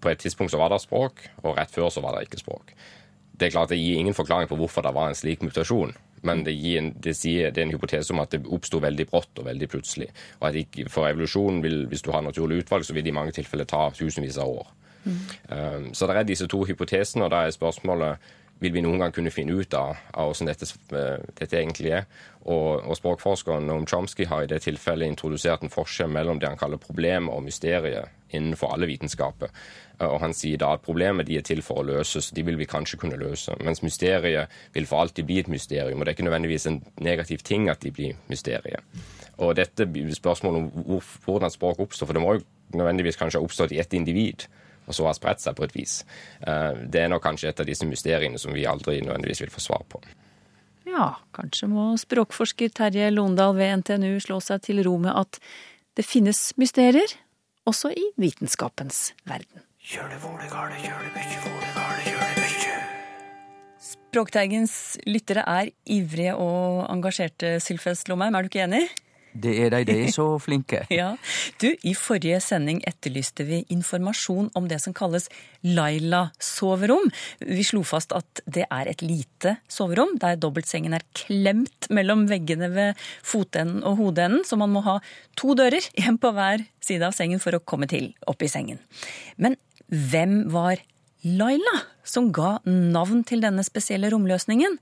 på 0.00 0.08
et 0.08 0.18
tidspunkt 0.18 0.52
så 0.52 0.58
var 0.60 0.72
det 0.72 0.80
språk, 0.80 1.26
og 1.42 1.58
rett 1.58 1.72
før 1.72 1.90
så 1.92 2.00
var 2.00 2.16
det 2.16 2.28
ikke 2.28 2.40
språk. 2.40 2.72
Det 3.40 3.48
er 3.48 3.52
klart 3.54 3.72
det 3.72 3.80
gir 3.80 3.98
ingen 3.98 4.16
forklaring 4.16 4.48
på 4.48 4.56
hvorfor 4.56 4.84
det 4.84 4.94
var 4.96 5.08
en 5.08 5.16
slik 5.16 5.42
mutasjon. 5.44 5.92
Men 6.22 6.42
det, 6.44 6.52
en, 6.76 6.90
det, 7.00 7.14
sier, 7.16 7.48
det 7.50 7.62
er 7.62 7.68
en 7.68 7.72
hypotese 7.72 8.12
om 8.12 8.20
at 8.20 8.34
det 8.34 8.42
oppsto 8.44 8.80
veldig 8.82 9.06
brått 9.08 9.40
og 9.40 9.46
veldig 9.46 9.68
plutselig. 9.72 10.10
Og 10.40 10.50
at 10.50 10.58
ikke, 10.60 10.88
for 10.92 11.08
evolusjonen, 11.08 11.62
vil, 11.64 11.86
hvis 11.88 12.04
du 12.04 12.10
har 12.12 12.24
naturlig 12.24 12.60
utvalg, 12.64 12.84
så 12.84 12.96
vil 12.96 13.06
det 13.06 13.12
i 13.12 13.16
mange 13.16 13.32
tilfeller 13.36 13.68
ta 13.68 13.86
tusenvis 13.96 14.36
av 14.40 14.52
år. 14.52 14.68
Mm. 15.04 15.16
Um, 15.48 15.88
så 15.94 16.06
det 16.06 16.16
er 16.16 16.28
disse 16.28 16.48
to 16.50 16.64
hypotesene, 16.68 17.24
og 17.24 17.32
da 17.32 17.44
er 17.46 17.56
spørsmålet 17.56 18.30
vil 18.60 18.74
vi 18.76 18.82
noen 18.84 19.00
gang 19.00 19.12
kunne 19.14 19.32
finne 19.32 19.56
ut 19.56 19.74
av, 19.76 19.96
av 20.12 20.30
hvordan 20.30 20.50
dette, 20.50 20.68
eh, 20.92 21.22
dette, 21.38 21.56
egentlig 21.56 21.94
er. 21.96 22.08
Og, 22.44 22.84
og 22.84 22.96
språkforskeren 22.98 23.66
Noam 23.68 23.86
Chomsky 23.88 24.26
har 24.28 24.44
i 24.44 24.50
det 24.50 24.60
tilfellet 24.66 25.08
introdusert 25.08 25.64
en 25.64 25.72
forskjell 25.72 26.12
mellom 26.12 26.40
det 26.40 26.50
han 26.50 26.60
kaller 26.60 26.80
problemet 26.80 27.32
og 27.32 27.44
mysteriet 27.46 28.12
innenfor 28.36 28.74
alle 28.74 28.88
vitenskaper. 28.90 29.52
Eh, 29.96 30.06
og 30.06 30.20
han 30.24 30.36
sier 30.36 30.60
da 30.60 30.74
at 30.76 30.84
problemet 30.84 31.28
de 31.28 31.40
er 31.40 31.46
til 31.46 31.64
for 31.64 31.80
å 31.80 31.88
løses, 31.88 32.30
de 32.36 32.44
vil 32.44 32.60
vi 32.60 32.68
kanskje 32.68 33.00
kunne 33.00 33.20
løse. 33.20 33.56
Mens 33.64 33.80
mysteriet 33.86 34.52
vil 34.76 34.88
for 34.90 35.06
alltid 35.06 35.28
bli 35.28 35.40
et 35.40 35.52
mysterium. 35.52 36.00
Og 36.00 36.04
det 36.04 36.12
er 36.12 36.20
ikke 36.20 36.28
nødvendigvis 36.28 36.68
en 36.68 36.82
negativ 37.00 37.46
ting 37.48 37.72
at 37.72 37.80
de 37.80 37.94
blir 37.96 38.20
mysteriet. 38.28 38.84
Og 39.40 39.56
dette 39.56 39.88
spørsmålet 40.12 40.68
om 40.68 41.00
hvordan 41.24 41.52
språk 41.52 41.80
oppstår, 41.80 42.10
for 42.10 42.16
det 42.16 42.20
må 42.20 42.36
jo 42.36 42.48
nødvendigvis 42.76 43.16
kanskje 43.16 43.40
ha 43.40 43.46
oppstått 43.46 43.72
i 43.72 43.80
ett 43.80 43.96
individ 43.96 44.44
og 44.90 44.96
så 44.96 45.06
har 45.06 45.16
spredt 45.16 45.42
seg 45.42 45.56
på 45.56 45.66
et 45.66 45.76
vis. 45.76 46.00
Eh, 46.42 46.82
det 46.90 47.04
er 47.04 47.12
nok 47.12 47.22
kanskje 47.24 47.52
et 47.52 47.62
av 47.62 47.70
disse 47.70 47.86
mysteriene 47.88 48.40
som 48.42 48.54
vi 48.56 48.66
aldri 48.68 48.98
nødvendigvis 49.04 49.44
vil 49.46 49.54
få 49.54 49.62
svar 49.62 49.86
på. 49.90 50.02
Ja, 50.90 51.14
kanskje 51.36 51.68
må 51.70 51.92
språkforsker 52.00 52.72
Terje 52.74 53.10
Londal 53.14 53.54
ved 53.58 53.82
NTNU 53.82 54.18
slå 54.24 54.40
seg 54.42 54.64
til 54.66 54.82
ro 54.86 54.96
med 54.98 55.14
at 55.14 55.38
det 55.98 56.06
finnes 56.06 56.50
mysterier, 56.58 57.18
også 57.68 57.92
i 57.92 58.06
vitenskapens 58.18 59.12
verden. 59.28 59.62
Språkteigens 64.10 64.74
lyttere 65.06 65.44
er 65.46 65.70
ivrige 65.86 66.34
og 66.34 66.82
engasjerte, 66.90 67.58
Sylfest 67.62 68.10
Lomheim, 68.10 68.34
er 68.34 68.42
du 68.42 68.50
ikke 68.50 68.64
enig? 68.66 68.84
Det 69.32 69.52
er 69.64 69.70
de, 69.72 69.84
de 69.86 69.96
er 70.06 70.12
så 70.14 70.26
flinke. 70.46 70.82
Ja, 70.92 71.12
du, 71.62 71.68
I 71.86 71.94
forrige 71.98 72.40
sending 72.44 72.82
etterlyste 72.88 73.46
vi 73.48 73.62
informasjon 73.72 74.50
om 74.58 74.68
det 74.70 74.80
som 74.82 74.94
kalles 74.96 75.28
Laila-soverom. 75.66 77.10
Vi 77.44 77.64
slo 77.66 77.82
fast 77.86 78.14
at 78.16 78.42
det 78.50 78.66
er 78.66 78.90
et 78.90 79.04
lite 79.04 79.56
soverom, 79.70 80.16
der 80.20 80.38
dobbeltsengen 80.40 80.96
er 80.96 81.06
klemt 81.16 81.90
mellom 81.94 82.26
veggene 82.30 82.70
ved 82.74 83.08
fotenden 83.22 83.84
og 83.86 84.00
hodeenden, 84.00 84.44
så 84.46 84.58
man 84.60 84.72
må 84.74 84.84
ha 84.86 84.98
to 85.38 85.54
dører, 85.58 85.84
én 86.00 86.18
på 86.20 86.32
hver 86.34 86.64
side 86.84 87.06
av 87.06 87.16
sengen 87.16 87.42
for 87.42 87.56
å 87.56 87.62
komme 87.62 87.88
til 87.90 88.12
opp 88.30 88.42
i 88.42 88.50
sengen. 88.50 88.80
Men 89.36 89.58
hvem 89.90 90.44
var 90.52 90.80
Laila, 91.26 91.82
som 92.06 92.30
ga 92.32 92.58
navn 92.64 93.24
til 93.28 93.42
denne 93.44 93.64
spesielle 93.66 94.08
romløsningen? 94.12 94.78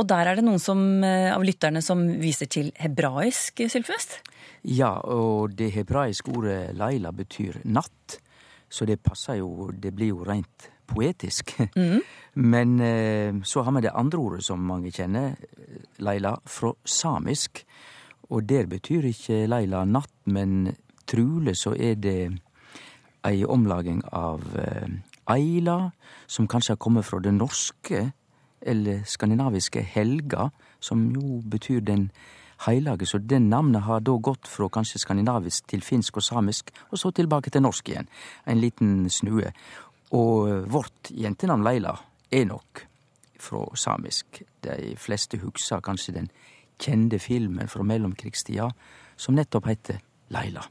Og 0.00 0.08
der 0.08 0.28
er 0.28 0.38
det 0.38 0.44
noen 0.44 0.60
som, 0.62 1.04
eh, 1.04 1.30
av 1.34 1.44
lytterne 1.44 1.82
som 1.82 2.04
viser 2.20 2.46
til 2.46 2.72
hebraisk, 2.80 3.60
Sylfest? 3.68 4.20
Ja, 4.64 5.00
og 5.04 5.56
det 5.56 5.72
hebraiske 5.74 6.32
ordet 6.32 6.74
laila 6.76 7.12
betyr 7.12 7.60
natt, 7.64 8.18
så 8.70 8.86
det 8.86 9.02
passer 9.02 9.36
jo 9.36 9.70
Det 9.72 9.94
blir 9.94 10.08
jo 10.08 10.24
rent 10.24 10.70
poetisk. 10.86 11.56
Mm. 11.76 12.00
Men 12.34 12.80
eh, 12.80 13.34
så 13.44 13.62
har 13.62 13.72
vi 13.72 13.82
det 13.82 13.92
andre 13.94 14.18
ordet 14.18 14.44
som 14.44 14.58
mange 14.58 14.90
kjenner, 14.90 15.36
laila, 15.98 16.36
fra 16.46 16.72
samisk. 16.84 17.64
Og 18.30 18.48
der 18.48 18.66
betyr 18.66 19.04
ikke 19.04 19.46
laila 19.46 19.84
natt, 19.84 20.14
men 20.24 20.74
trolig 21.06 21.56
så 21.56 21.74
er 21.76 21.94
det 22.00 22.32
ei 23.28 23.44
omlaging 23.44 24.00
av 24.08 24.40
eila, 24.56 25.02
aila, 25.26 25.92
som 26.26 26.48
kanskje 26.48 26.74
har 26.74 26.80
kommet 26.82 27.06
fra 27.06 27.20
det 27.22 27.34
norske 27.34 28.12
eller 28.66 29.02
skandinaviske 29.06 29.82
helga, 29.82 30.50
som 30.80 31.10
jo 31.14 31.40
betyr 31.44 31.80
den 31.80 32.10
heilage. 32.66 33.06
Så 33.06 33.18
den 33.18 33.50
navnet 33.50 33.82
har 33.82 34.00
da 34.00 34.16
gått 34.16 34.48
fra 34.48 34.68
kanskje 34.72 35.02
skandinavisk 35.02 35.66
til 35.70 35.82
finsk 35.82 36.16
og 36.16 36.26
samisk, 36.26 36.70
og 36.90 36.98
så 36.98 37.10
tilbake 37.10 37.50
til 37.50 37.62
norsk 37.62 37.88
igjen. 37.88 38.08
En 38.46 38.60
liten 38.60 39.10
snue. 39.10 39.52
Og 40.12 40.68
vårt 40.72 41.10
jentenavn 41.10 41.64
Leila 41.64 41.96
er 42.30 42.44
nok 42.48 42.84
fra 43.40 43.64
samisk. 43.76 44.42
De 44.64 44.94
fleste 44.96 45.40
husker 45.42 45.80
kanskje 45.80 46.18
den 46.18 46.30
kjente 46.82 47.18
filmen 47.18 47.68
fra 47.68 47.84
mellomkrigstida 47.86 48.70
som 49.16 49.36
nettopp 49.38 49.66
heter 49.70 50.00
Leila. 50.34 50.64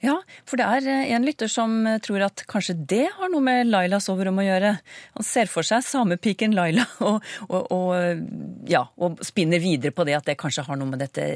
Ja, 0.00 0.14
for 0.48 0.56
det 0.56 0.64
er 0.64 0.86
eh, 0.88 1.10
en 1.12 1.26
lytter 1.28 1.50
som 1.52 1.74
eh, 1.86 1.98
tror 2.00 2.24
at 2.24 2.44
kanskje 2.48 2.74
det 2.88 3.06
har 3.18 3.28
noe 3.32 3.44
med 3.44 3.68
Lailas 3.68 4.06
soverom 4.08 4.40
å 4.40 4.46
gjøre. 4.46 4.72
Han 5.18 5.26
ser 5.26 5.50
for 5.52 5.66
seg 5.66 5.84
samepiken 5.84 6.56
Laila 6.56 6.86
og, 7.08 7.26
og, 7.50 7.68
og, 7.76 8.22
ja, 8.70 8.86
og, 8.96 9.20
spinner 9.26 9.60
videre 9.60 9.92
på 9.92 10.06
det 10.08 10.16
at 10.16 10.30
det 10.30 10.38
kanskje 10.40 10.64
har 10.70 10.80
noe 10.80 10.88
med 10.88 11.04
dette 11.04 11.26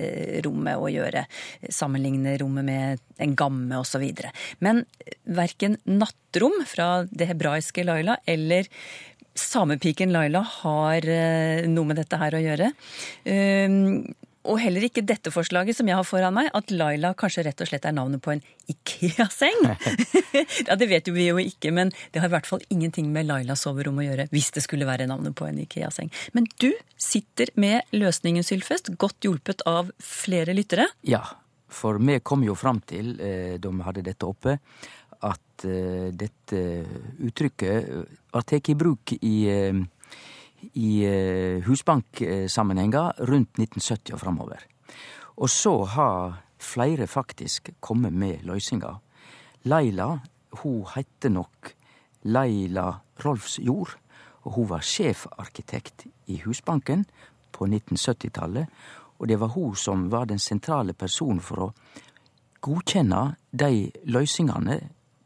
rommet 0.46 0.80
å 0.80 0.88
gjøre. 0.88 1.26
Sammenligne 1.68 2.38
rommet 2.40 2.64
med 2.64 3.04
en 3.24 3.36
gamme 3.36 3.82
osv. 3.82 4.06
Men 4.64 4.84
verken 5.28 5.76
nattrom 5.84 6.62
fra 6.68 7.04
det 7.10 7.28
hebraiske 7.34 7.84
Laila 7.84 8.16
eller 8.24 8.70
samepiken 9.34 10.12
Laila 10.14 10.40
har 10.62 11.04
eh, 11.04 11.66
noe 11.68 11.90
med 11.90 12.00
dette 12.00 12.16
her 12.20 12.38
å 12.38 12.44
gjøre. 12.48 12.72
Og 14.44 14.58
heller 14.60 14.84
ikke 14.84 15.04
dette 15.06 15.32
forslaget 15.32 15.78
som 15.78 15.88
jeg 15.88 15.96
har 15.96 16.06
foran 16.06 16.34
meg, 16.36 16.50
at 16.56 16.72
Laila 16.74 17.14
kanskje 17.16 17.46
rett 17.46 17.62
og 17.64 17.70
slett 17.70 17.86
er 17.88 17.94
navnet 17.96 18.22
på 18.24 18.34
en 18.34 18.42
Ikea-seng. 18.70 19.62
ja, 20.68 20.76
Det 20.76 20.88
vet 20.90 21.08
jo 21.08 21.14
vi 21.16 21.28
jo 21.30 21.38
ikke, 21.40 21.72
men 21.74 21.92
det 22.12 22.20
har 22.20 22.28
i 22.28 22.34
hvert 22.34 22.48
fall 22.48 22.64
ingenting 22.68 23.08
med 23.14 23.28
Lailas 23.28 23.64
soverom 23.64 24.02
å 24.02 24.04
gjøre. 24.04 24.28
Hvis 24.34 24.50
det 24.56 24.64
skulle 24.66 24.88
være 24.88 25.08
navnet 25.10 25.36
på 25.38 25.48
en 25.48 25.62
Ikea-seng. 25.64 26.12
Men 26.36 26.48
du 26.60 26.70
sitter 27.00 27.52
med 27.60 27.96
løsningen, 27.96 28.44
Sylfest, 28.44 28.92
godt 29.00 29.24
hjulpet 29.24 29.64
av 29.68 29.92
flere 30.02 30.56
lyttere. 30.56 30.90
Ja, 31.08 31.24
for 31.74 31.98
vi 31.98 32.20
kom 32.20 32.44
jo 32.44 32.56
fram 32.58 32.82
til, 32.86 33.16
eh, 33.20 33.56
da 33.58 33.72
vi 33.72 33.88
hadde 33.88 34.04
dette 34.04 34.28
oppe, 34.28 34.58
at 35.24 35.64
eh, 35.64 36.10
dette 36.12 36.60
uttrykket 37.24 38.32
var 38.34 38.44
tatt 38.44 38.68
i 38.68 38.76
bruk 38.78 39.16
i 39.20 39.34
eh, 39.48 39.84
i 40.74 40.90
eh, 41.06 41.64
husbanksammenhenger 41.66 43.24
rundt 43.28 43.58
1970 43.58 44.14
og 44.14 44.20
framover. 44.20 44.64
Og 45.36 45.50
så 45.50 45.74
har 45.84 46.40
flere 46.58 47.06
faktisk 47.06 47.70
kommet 47.80 48.12
med 48.12 48.44
løsninger. 48.46 49.00
Laila, 49.64 50.18
hun 50.62 50.84
heter 50.94 51.28
nok 51.28 51.74
Laila 52.22 52.92
Rolfsjord, 53.24 53.96
og 54.44 54.52
hun 54.52 54.68
var 54.68 54.84
sjefarkitekt 54.84 56.06
i 56.26 56.40
Husbanken 56.44 57.04
på 57.52 57.66
1970-tallet. 57.66 58.66
Og 59.18 59.28
det 59.28 59.38
var 59.40 59.54
hun 59.54 59.76
som 59.76 60.10
var 60.12 60.24
den 60.28 60.38
sentrale 60.38 60.92
personen 60.92 61.40
for 61.40 61.68
å 61.68 61.72
godkjenne 62.64 63.34
de 63.52 63.90
løsningene 64.04 64.80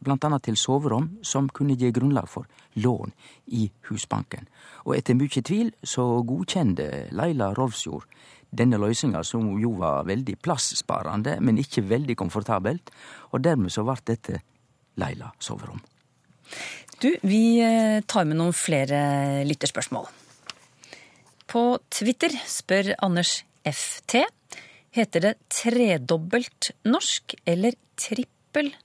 annet 0.06 0.42
til 0.44 0.56
soverom, 0.56 1.18
som 1.22 1.48
kunne 1.48 1.76
gi 1.76 1.90
grunnlag 1.90 2.28
for 2.28 2.46
lån 2.76 3.12
i 3.46 3.70
Husbanken. 3.88 4.48
Og 4.87 4.96
etter 4.96 5.14
mye 5.14 5.42
tvil 5.42 5.72
så 5.82 6.22
godkjente 6.22 7.08
Leila 7.11 7.52
Rolfsjord 7.54 8.06
denne 8.50 8.78
løsninga, 8.80 9.22
som 9.24 9.58
jo 9.61 9.74
var 9.80 10.06
veldig 10.08 10.38
plasssparende, 10.40 11.37
men 11.40 11.58
ikke 11.61 11.84
veldig 11.88 12.16
komfortabelt, 12.16 12.90
og 13.32 13.42
dermed 13.44 13.72
så 13.72 13.84
ble 13.84 13.98
dette 14.08 14.40
Leila 14.98 15.32
soverom. 15.38 15.82
Du, 16.98 17.12
vi 17.22 17.61
eh, 17.62 18.00
tar 18.08 18.24
med 18.26 18.40
noen 18.40 18.56
flere 18.56 19.44
lytterspørsmål. 19.46 20.08
På 21.48 21.78
Twitter 21.92 22.32
spør 22.48 22.94
Anders 23.04 23.42
FT 23.68 24.24
heter 24.96 25.24
det 25.28 25.34
tredobbelt 25.52 26.72
norsk 26.88 27.37
eller 27.48 27.76
tripp 28.00 28.32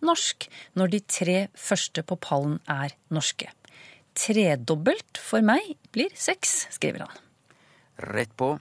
norsk 0.05 0.47
når 0.79 0.91
de 0.93 0.99
tre 1.07 1.37
første 1.57 2.03
på 2.05 2.17
pallen 2.21 2.59
er 2.69 2.95
norske. 3.13 3.49
Tredobbelt 4.13 5.17
for 5.17 5.45
meg 5.45 5.73
blir 5.93 6.13
seks, 6.13 6.67
skriver 6.75 7.07
han. 7.07 7.23
Rett 8.13 8.35
på. 8.37 8.53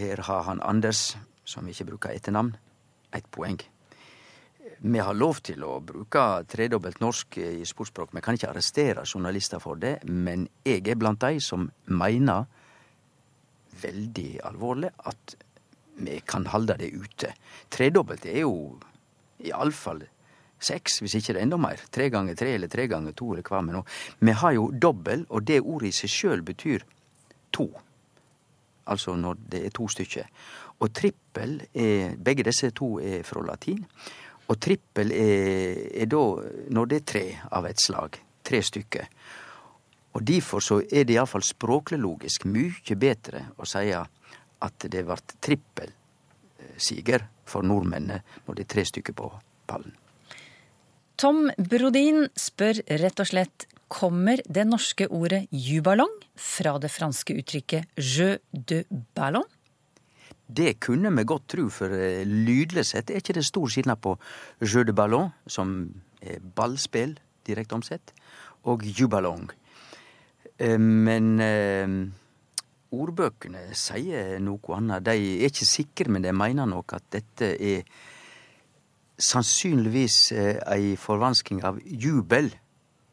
Her 0.00 0.22
har 0.26 0.46
han 0.48 0.62
Anders, 0.64 1.16
som 1.44 1.68
ikke 1.68 1.88
bruker 1.92 2.14
etternavn, 2.14 2.54
ett 3.16 3.28
poeng. 3.32 3.60
Vi 4.80 4.98
har 4.98 5.16
lov 5.16 5.42
til 5.44 5.60
å 5.64 5.74
bruke 5.84 6.22
tredobbelt 6.48 7.02
norsk 7.04 7.36
i 7.42 7.66
sportsspråk. 7.68 8.14
Vi 8.16 8.22
kan 8.24 8.36
ikke 8.36 8.48
arrestere 8.48 9.04
journalister 9.04 9.60
for 9.60 9.76
det, 9.76 9.98
men 10.08 10.46
jeg 10.64 10.86
er 10.88 10.96
blant 11.00 11.20
de 11.20 11.40
som 11.44 11.68
mener 11.92 12.46
veldig 13.80 14.30
alvorlig 14.48 14.88
at 15.08 15.36
vi 16.00 16.16
kan 16.24 16.46
halde 16.48 16.78
det 16.80 16.94
ute. 16.96 17.34
Tredobbelt 17.68 18.24
er 18.24 18.40
jo 18.46 18.54
iallfall 19.48 20.02
seks, 20.60 21.00
hvis 21.00 21.16
ikke 21.16 21.34
det 21.34 21.40
er 21.40 21.46
enda 21.46 21.58
mer. 21.60 21.80
Tre 21.92 22.08
ganger 22.12 22.36
tre 22.38 22.54
eller 22.54 22.70
tre 22.70 22.86
ganger 22.90 23.16
to 23.16 23.32
eller 23.32 23.46
hva 23.46 23.62
med 23.64 23.78
nå. 23.78 23.84
Vi 24.20 24.34
har 24.42 24.56
jo 24.56 24.70
dobbel, 24.72 25.24
og 25.28 25.46
det 25.48 25.60
ordet 25.62 25.90
i 25.90 25.96
seg 26.02 26.12
sjøl 26.12 26.42
betyr 26.46 26.84
to. 27.54 27.68
Altså 28.90 29.14
når 29.16 29.44
det 29.52 29.64
er 29.66 29.74
to 29.74 29.88
stykker. 29.88 30.26
Og 30.80 30.92
trippel 30.96 31.60
er 31.76 32.16
Begge 32.16 32.44
disse 32.48 32.72
to 32.76 32.98
er 33.00 33.22
fra 33.26 33.42
latin. 33.44 33.84
Og 34.50 34.58
trippel 34.60 35.12
er, 35.14 35.84
er 36.02 36.10
da 36.10 36.24
når 36.74 36.90
det 36.90 37.00
er 37.00 37.06
tre 37.12 37.24
av 37.52 37.68
et 37.68 37.80
slag. 37.80 38.18
Tre 38.44 38.62
stykker. 38.64 39.06
Og 40.16 40.24
derfor 40.26 40.64
så 40.64 40.80
er 40.82 41.04
det 41.06 41.14
iallfall 41.14 41.44
språklig 41.46 42.00
logisk 42.02 42.48
mye 42.50 42.96
bedre 42.98 43.44
å 43.60 43.68
si 43.68 43.92
at 43.94 44.88
det 44.90 45.04
vart 45.06 45.36
trippelsiger 45.40 47.28
for 47.50 47.66
nordmennene 47.66 48.22
når 48.46 48.56
det 48.56 48.66
er 48.66 48.72
tre 48.76 48.86
stykker 48.88 49.16
på 49.18 49.32
pallen. 49.70 49.92
Tom 51.20 51.50
Brodin 51.58 52.30
spør 52.38 52.80
rett 53.02 53.20
og 53.20 53.28
slett 53.28 53.66
kommer 53.90 54.40
det 54.48 54.64
norske 54.68 55.08
ordet 55.10 55.42
juballong 55.52 56.12
fra 56.38 56.76
det 56.80 56.92
franske 56.94 57.34
uttrykket 57.42 57.98
jeu 57.98 58.38
de 58.52 58.84
ballon? 59.18 59.44
Det 60.50 60.78
kunne 60.82 61.12
vi 61.14 61.26
godt 61.28 61.50
tro, 61.52 61.68
for 61.70 61.92
eh, 61.94 62.24
lydlig 62.26 62.86
sett 62.88 63.10
er 63.10 63.20
ikke 63.20 63.36
det 63.36 63.44
stor 63.46 63.70
skilnad 63.70 64.00
på 64.02 64.16
jeu 64.64 64.82
de 64.86 64.94
ballon, 64.96 65.30
som 65.46 65.92
er 66.22 66.40
ballspill 66.40 67.18
direkte 67.46 67.76
omsett, 67.76 68.14
og 68.66 68.82
juballong. 68.86 69.50
Eh, 70.58 70.78
men 70.78 71.36
eh, 71.44 71.94
ordbøkene 72.90 73.68
sier 73.76 74.38
noe 74.42 74.76
annet. 74.76 75.04
De 75.06 75.14
er 75.14 75.50
ikke 75.50 75.68
sikre, 75.68 76.10
men 76.10 76.24
de 76.24 76.32
mener 76.34 76.68
nok 76.68 76.96
at 76.98 77.06
dette 77.14 77.52
er 77.54 77.84
sannsynligvis 79.20 80.18
eh, 80.32 80.58
ei 80.72 80.94
forvansking 80.98 81.62
av 81.66 81.80
jubel, 81.84 82.50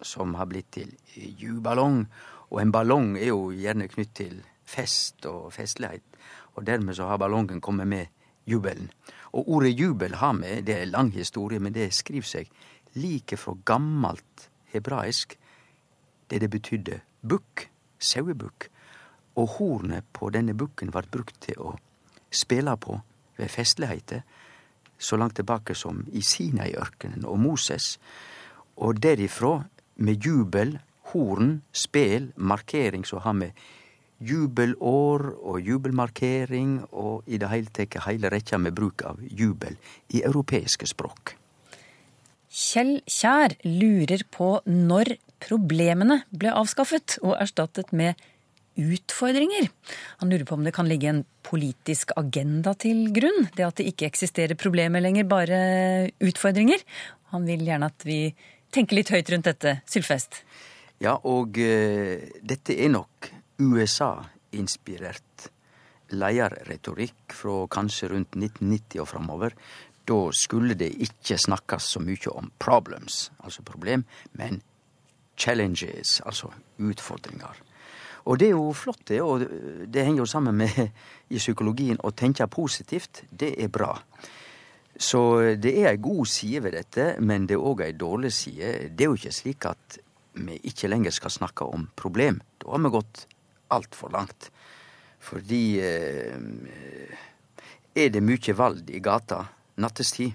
som 0.02 0.36
har 0.38 0.50
blitt 0.50 0.70
til 0.78 0.94
juballong. 1.16 2.06
Og 2.52 2.62
en 2.62 2.72
ballong 2.72 3.16
er 3.20 3.32
jo 3.32 3.50
gjerne 3.52 3.90
knytt 3.92 4.14
til 4.18 4.38
fest 4.68 5.26
og 5.28 5.52
festlighet, 5.56 6.04
og 6.56 6.66
dermed 6.68 6.98
så 6.98 7.10
har 7.12 7.20
ballongen 7.22 7.62
kommet 7.62 7.88
med 7.88 8.08
jubelen. 8.48 8.90
Og 9.36 9.50
ordet 9.58 9.76
jubel 9.76 10.16
har 10.16 10.34
med, 10.34 10.64
det 10.68 10.78
er 10.82 10.92
lang 10.92 11.12
historie, 11.14 11.60
men 11.60 11.76
det 11.76 11.92
skriver 11.94 12.28
seg 12.28 12.52
like 12.98 13.38
fra 13.38 13.54
gammelt 13.68 14.48
hebraisk, 14.74 15.38
det 16.32 16.42
det 16.42 16.50
betydde 16.52 17.02
bukk, 17.22 17.68
sauebukk. 18.00 18.70
Og 19.38 19.58
hornet 19.58 20.08
på 20.14 20.32
denne 20.34 20.56
bukken 20.58 20.92
vart 20.94 21.12
brukt 21.14 21.38
til 21.46 21.60
å 21.62 21.76
spela 22.34 22.76
på 22.78 22.98
ved 23.38 23.54
festligheter 23.54 24.24
så 24.98 25.18
langt 25.18 25.38
tilbake 25.38 25.76
som 25.78 26.02
i 26.10 26.24
Sinaiørkenen 26.26 27.26
og 27.30 27.38
Moses, 27.40 27.98
og 28.82 28.98
derifra 29.02 29.60
med 30.02 30.26
jubel, 30.26 30.78
horn, 31.14 31.62
spel, 31.72 32.32
markering 32.36 33.06
så 33.06 33.22
har 33.22 33.38
vi 33.38 33.52
jubelår 34.18 35.28
og 35.38 35.60
jubelmarkering 35.62 36.80
og 36.92 37.28
i 37.30 37.38
det 37.38 37.50
hele 37.52 37.74
tatt 37.74 38.00
heile 38.08 38.32
rekkja 38.34 38.58
med 38.62 38.74
bruk 38.78 39.06
av 39.06 39.22
jubel 39.22 39.78
i 40.10 40.24
europeiske 40.26 40.90
språk. 40.90 41.36
Kjell 42.48 43.02
Kjær 43.06 43.54
lurer 43.68 44.24
på 44.34 44.56
når 44.66 45.18
problemene 45.44 46.24
ble 46.32 46.54
avskaffet 46.58 47.20
og 47.22 47.36
erstattet 47.38 47.92
med 47.94 48.18
utfordringer. 48.78 49.70
Han 50.22 50.32
lurer 50.32 50.46
på 50.48 50.56
om 50.58 50.66
det 50.66 50.74
kan 50.76 50.90
ligge 50.90 51.10
en 51.12 51.24
politisk 51.48 52.14
agenda 52.20 52.74
til 52.80 53.10
grunn? 53.16 53.50
Det 53.56 53.66
at 53.66 53.80
det 53.80 53.90
ikke 53.92 54.10
eksisterer 54.10 54.60
problemer 54.60 55.04
lenger, 55.04 55.28
bare 55.30 55.60
utfordringer? 56.24 56.84
Han 57.34 57.48
vil 57.50 57.66
gjerne 57.68 57.90
at 57.92 58.08
vi 58.08 58.22
tenker 58.74 59.00
litt 59.00 59.12
høyt 59.14 59.32
rundt 59.34 59.50
dette. 59.50 59.80
Sylfest? 59.90 60.42
Ja, 61.04 61.18
og 61.30 61.58
uh, 61.60 62.18
dette 62.42 62.78
er 62.78 62.94
nok 62.94 63.30
USA-inspirert 63.62 65.50
lederretorikk 66.14 67.36
fra 67.36 67.66
kanskje 67.72 68.12
rundt 68.14 68.38
1990 68.38 69.04
og 69.04 69.10
framover. 69.12 69.56
Da 70.08 70.20
skulle 70.32 70.78
det 70.80 70.94
ikke 71.04 71.38
snakkes 71.42 71.92
så 71.96 72.02
mye 72.04 72.32
om 72.32 72.52
problems, 72.64 73.28
altså 73.44 73.66
problem, 73.68 74.06
men 74.40 74.62
challenges, 75.38 76.22
altså 76.26 76.54
utfordringer. 76.80 77.60
Og 78.28 78.40
det 78.40 78.50
er 78.50 78.58
jo 78.58 78.74
flott, 78.76 79.06
det, 79.08 79.22
og 79.24 79.46
det 79.88 80.04
henger 80.04 80.26
jo 80.26 80.30
sammen 80.30 80.58
med 80.60 80.76
i 81.34 81.40
psykologien 81.40 82.00
å 82.04 82.12
tenke 82.12 82.48
positivt. 82.52 83.24
Det 83.32 83.54
er 83.56 83.72
bra. 83.72 83.94
Så 84.98 85.22
det 85.62 85.72
er 85.78 85.92
ei 85.92 86.02
god 86.02 86.26
side 86.28 86.64
ved 86.66 86.74
dette, 86.76 87.08
men 87.22 87.46
det 87.48 87.56
er 87.56 87.64
òg 87.70 87.86
ei 87.86 87.94
dårlig 87.96 88.34
side. 88.36 88.90
Det 88.92 89.06
er 89.06 89.12
jo 89.12 89.20
ikke 89.20 89.36
slik 89.36 89.68
at 89.70 90.00
vi 90.38 90.58
ikke 90.70 90.90
lenger 90.90 91.14
skal 91.16 91.34
snakke 91.34 91.68
om 91.70 91.88
problem. 91.96 92.42
Da 92.60 92.74
har 92.74 92.84
vi 92.84 92.94
gått 92.98 93.24
altfor 93.74 94.12
langt. 94.14 94.50
Fordi 95.28 95.64
eh, 95.84 96.36
er 97.98 98.12
det 98.14 98.24
mye 98.24 98.58
vald 98.58 98.90
i 98.90 99.02
gata 99.04 99.44
nattestid, 99.82 100.34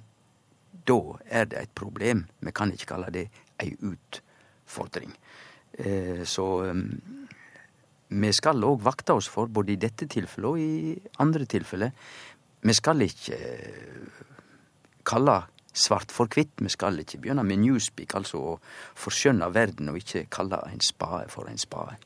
da 0.87 0.99
er 1.31 1.47
det 1.51 1.61
et 1.61 1.75
problem. 1.79 2.25
Vi 2.43 2.55
kan 2.55 2.73
ikke 2.75 2.95
kalle 2.95 3.13
det 3.15 3.29
ei 3.63 3.73
utfordring. 3.77 5.13
Eh, 5.79 6.23
så 6.29 6.47
eh, 6.67 6.83
vi 8.13 8.33
skal 8.37 8.65
òg 8.67 8.83
vakte 8.85 9.17
oss 9.17 9.31
for, 9.33 9.49
både 9.49 9.75
i 9.75 9.81
dette 9.81 10.09
tilfellet 10.11 10.51
og 10.51 10.61
i 10.61 10.95
andre 11.25 11.49
tilfeller. 11.49 11.95
Vi 12.63 12.77
skal 12.77 13.03
ikke 13.07 13.41
kalle 15.09 15.41
svart 15.73 16.13
for 16.13 16.31
hvitt. 16.31 16.55
Vi 16.61 16.71
skal 16.73 17.01
ikke 17.03 17.21
begynne 17.23 17.45
med 17.47 17.63
newspeak, 17.65 18.15
altså 18.19 18.45
å 18.53 18.57
forskjønne 19.01 19.51
verden 19.55 19.93
og 19.93 20.01
ikke 20.03 20.27
kalle 20.33 20.61
en 20.69 20.83
spade 20.85 21.29
for 21.33 21.51
en 21.51 21.61
spade. 21.61 21.99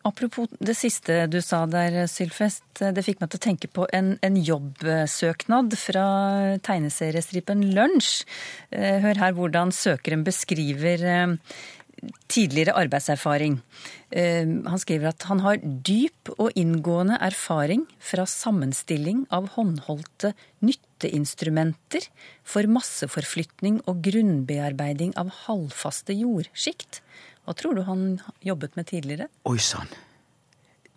Apropos 0.00 0.48
det 0.64 0.72
siste 0.78 1.26
du 1.28 1.42
sa 1.44 1.66
der, 1.68 2.06
Sylfest. 2.08 2.64
Det 2.80 3.02
fikk 3.04 3.20
meg 3.20 3.28
til 3.32 3.40
å 3.40 3.44
tenke 3.44 3.68
på 3.68 3.84
en, 3.92 4.14
en 4.24 4.38
jobbsøknad 4.40 5.76
fra 5.76 6.04
tegneseriestripen 6.64 7.66
Lunsj. 7.76 8.24
Hør 8.72 9.20
her 9.20 9.36
hvordan 9.36 9.74
søkeren 9.76 10.24
beskriver 10.24 11.04
tidligere 12.30 12.74
arbeidserfaring. 12.80 13.58
Han 14.10 14.80
skriver 14.80 15.10
at 15.12 15.26
han 15.28 15.42
har 15.44 15.60
dyp 15.60 16.32
og 16.36 16.56
inngående 16.58 17.18
erfaring 17.22 17.84
fra 18.02 18.24
sammenstilling 18.28 19.26
av 19.34 19.50
håndholdte 19.56 20.32
nytteinstrumenter 20.64 22.08
for 22.42 22.66
masseforflytning 22.70 23.82
og 23.90 24.00
grunnbearbeiding 24.06 25.12
av 25.20 25.32
halvfaste 25.44 26.16
jordsjikt. 26.16 27.02
Hva 27.44 27.56
tror 27.56 27.78
du 27.78 27.84
han 27.86 28.06
jobbet 28.44 28.76
med 28.80 28.90
tidligere? 28.90 29.28
Oi 29.48 29.58
sann. 29.62 29.90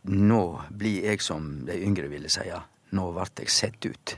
Nå 0.03 0.43
blir 0.71 1.05
jeg 1.07 1.23
som 1.23 1.65
de 1.67 1.77
yngre 1.79 2.09
ville 2.11 2.31
si. 2.31 2.47
Nå 2.93 3.09
ble 3.15 3.27
jeg 3.39 3.53
sett 3.53 3.85
ut. 3.87 4.17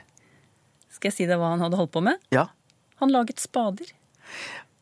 Skal 0.95 1.11
jeg 1.11 1.17
si 1.19 1.27
deg 1.29 1.37
hva 1.41 1.51
han 1.53 1.61
hadde 1.65 1.77
holdt 1.77 1.93
på 1.93 2.01
med? 2.05 2.21
Ja. 2.33 2.47
Han 3.03 3.11
laget 3.11 3.43
spader. 3.43 3.89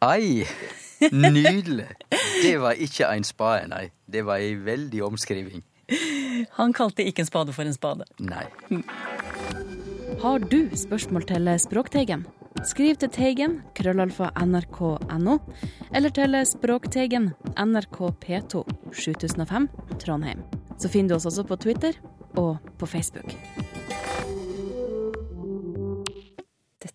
Ai! 0.06 0.46
Nydelig. 1.12 1.90
Det 2.44 2.56
var 2.62 2.80
ikke 2.80 3.10
en 3.10 3.26
spade, 3.28 3.68
nei. 3.72 3.86
Det 4.06 4.24
var 4.28 4.44
ei 4.44 4.56
veldig 4.60 5.04
omskriving. 5.10 5.64
Han 6.58 6.74
kalte 6.74 7.06
ikke 7.06 7.24
en 7.24 7.30
spade 7.30 7.54
for 7.56 7.68
en 7.68 7.76
spade. 7.76 8.08
Nei. 8.24 8.46
Har 10.24 10.40
du 10.40 10.70
spørsmål 10.78 11.28
til 11.28 11.52
Språkteigen? 11.60 12.26
Skriv 12.64 12.96
til 13.02 13.10
Teigen, 13.12 13.58
krøllalfa 13.76 14.30
nrk.no, 14.46 15.40
eller 15.92 16.14
til 16.16 16.38
Språkteigen, 16.48 17.32
NRK 17.58 18.00
P2, 18.24 18.64
7005, 18.94 19.68
Trondheim. 20.00 20.46
Så 20.78 20.92
finner 20.94 21.14
du 21.14 21.18
oss 21.18 21.28
også 21.28 21.44
på 21.50 21.60
Twitter 21.60 21.98
og 22.40 22.62
på 22.80 22.90
Facebook. 22.90 23.34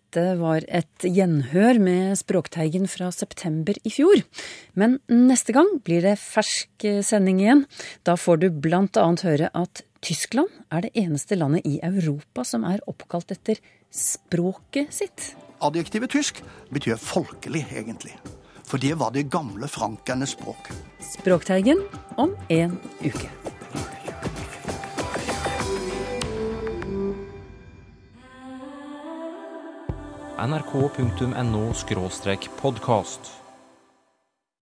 Dette 0.09 0.39
var 0.39 0.63
et 0.65 1.03
gjenhør 1.05 1.77
med 1.85 2.15
Språkteigen 2.17 2.87
fra 2.89 3.11
september 3.13 3.77
i 3.85 3.91
fjor. 3.93 4.23
Men 4.73 4.95
neste 5.05 5.53
gang 5.53 5.69
blir 5.85 6.01
det 6.01 6.15
fersk 6.17 6.87
sending 7.05 7.43
igjen. 7.43 7.61
Da 8.01 8.15
får 8.17 8.39
du 8.41 8.47
blant 8.49 8.97
annet 8.97 9.21
høre 9.27 9.51
at 9.53 9.83
Tyskland 10.01 10.49
er 10.73 10.87
det 10.87 10.95
eneste 10.97 11.37
landet 11.37 11.69
i 11.69 11.75
Europa 11.85 12.41
som 12.41 12.65
er 12.65 12.81
oppkalt 12.89 13.35
etter 13.37 13.61
språket 13.93 14.89
sitt. 14.97 15.29
Adjektivet 15.61 16.09
tysk 16.09 16.41
betyr 16.73 16.97
folkelig, 16.97 17.67
egentlig. 17.69 18.17
For 18.65 18.81
det 18.81 18.97
var 18.97 19.13
det 19.13 19.27
gamle 19.29 19.69
frankernes 19.69 20.33
språk. 20.33 20.73
Språkteigen 21.05 21.85
om 22.17 22.33
en 22.49 22.79
uke. 23.05 23.29
nrk.no 30.47 31.73
podkast. 32.61 33.38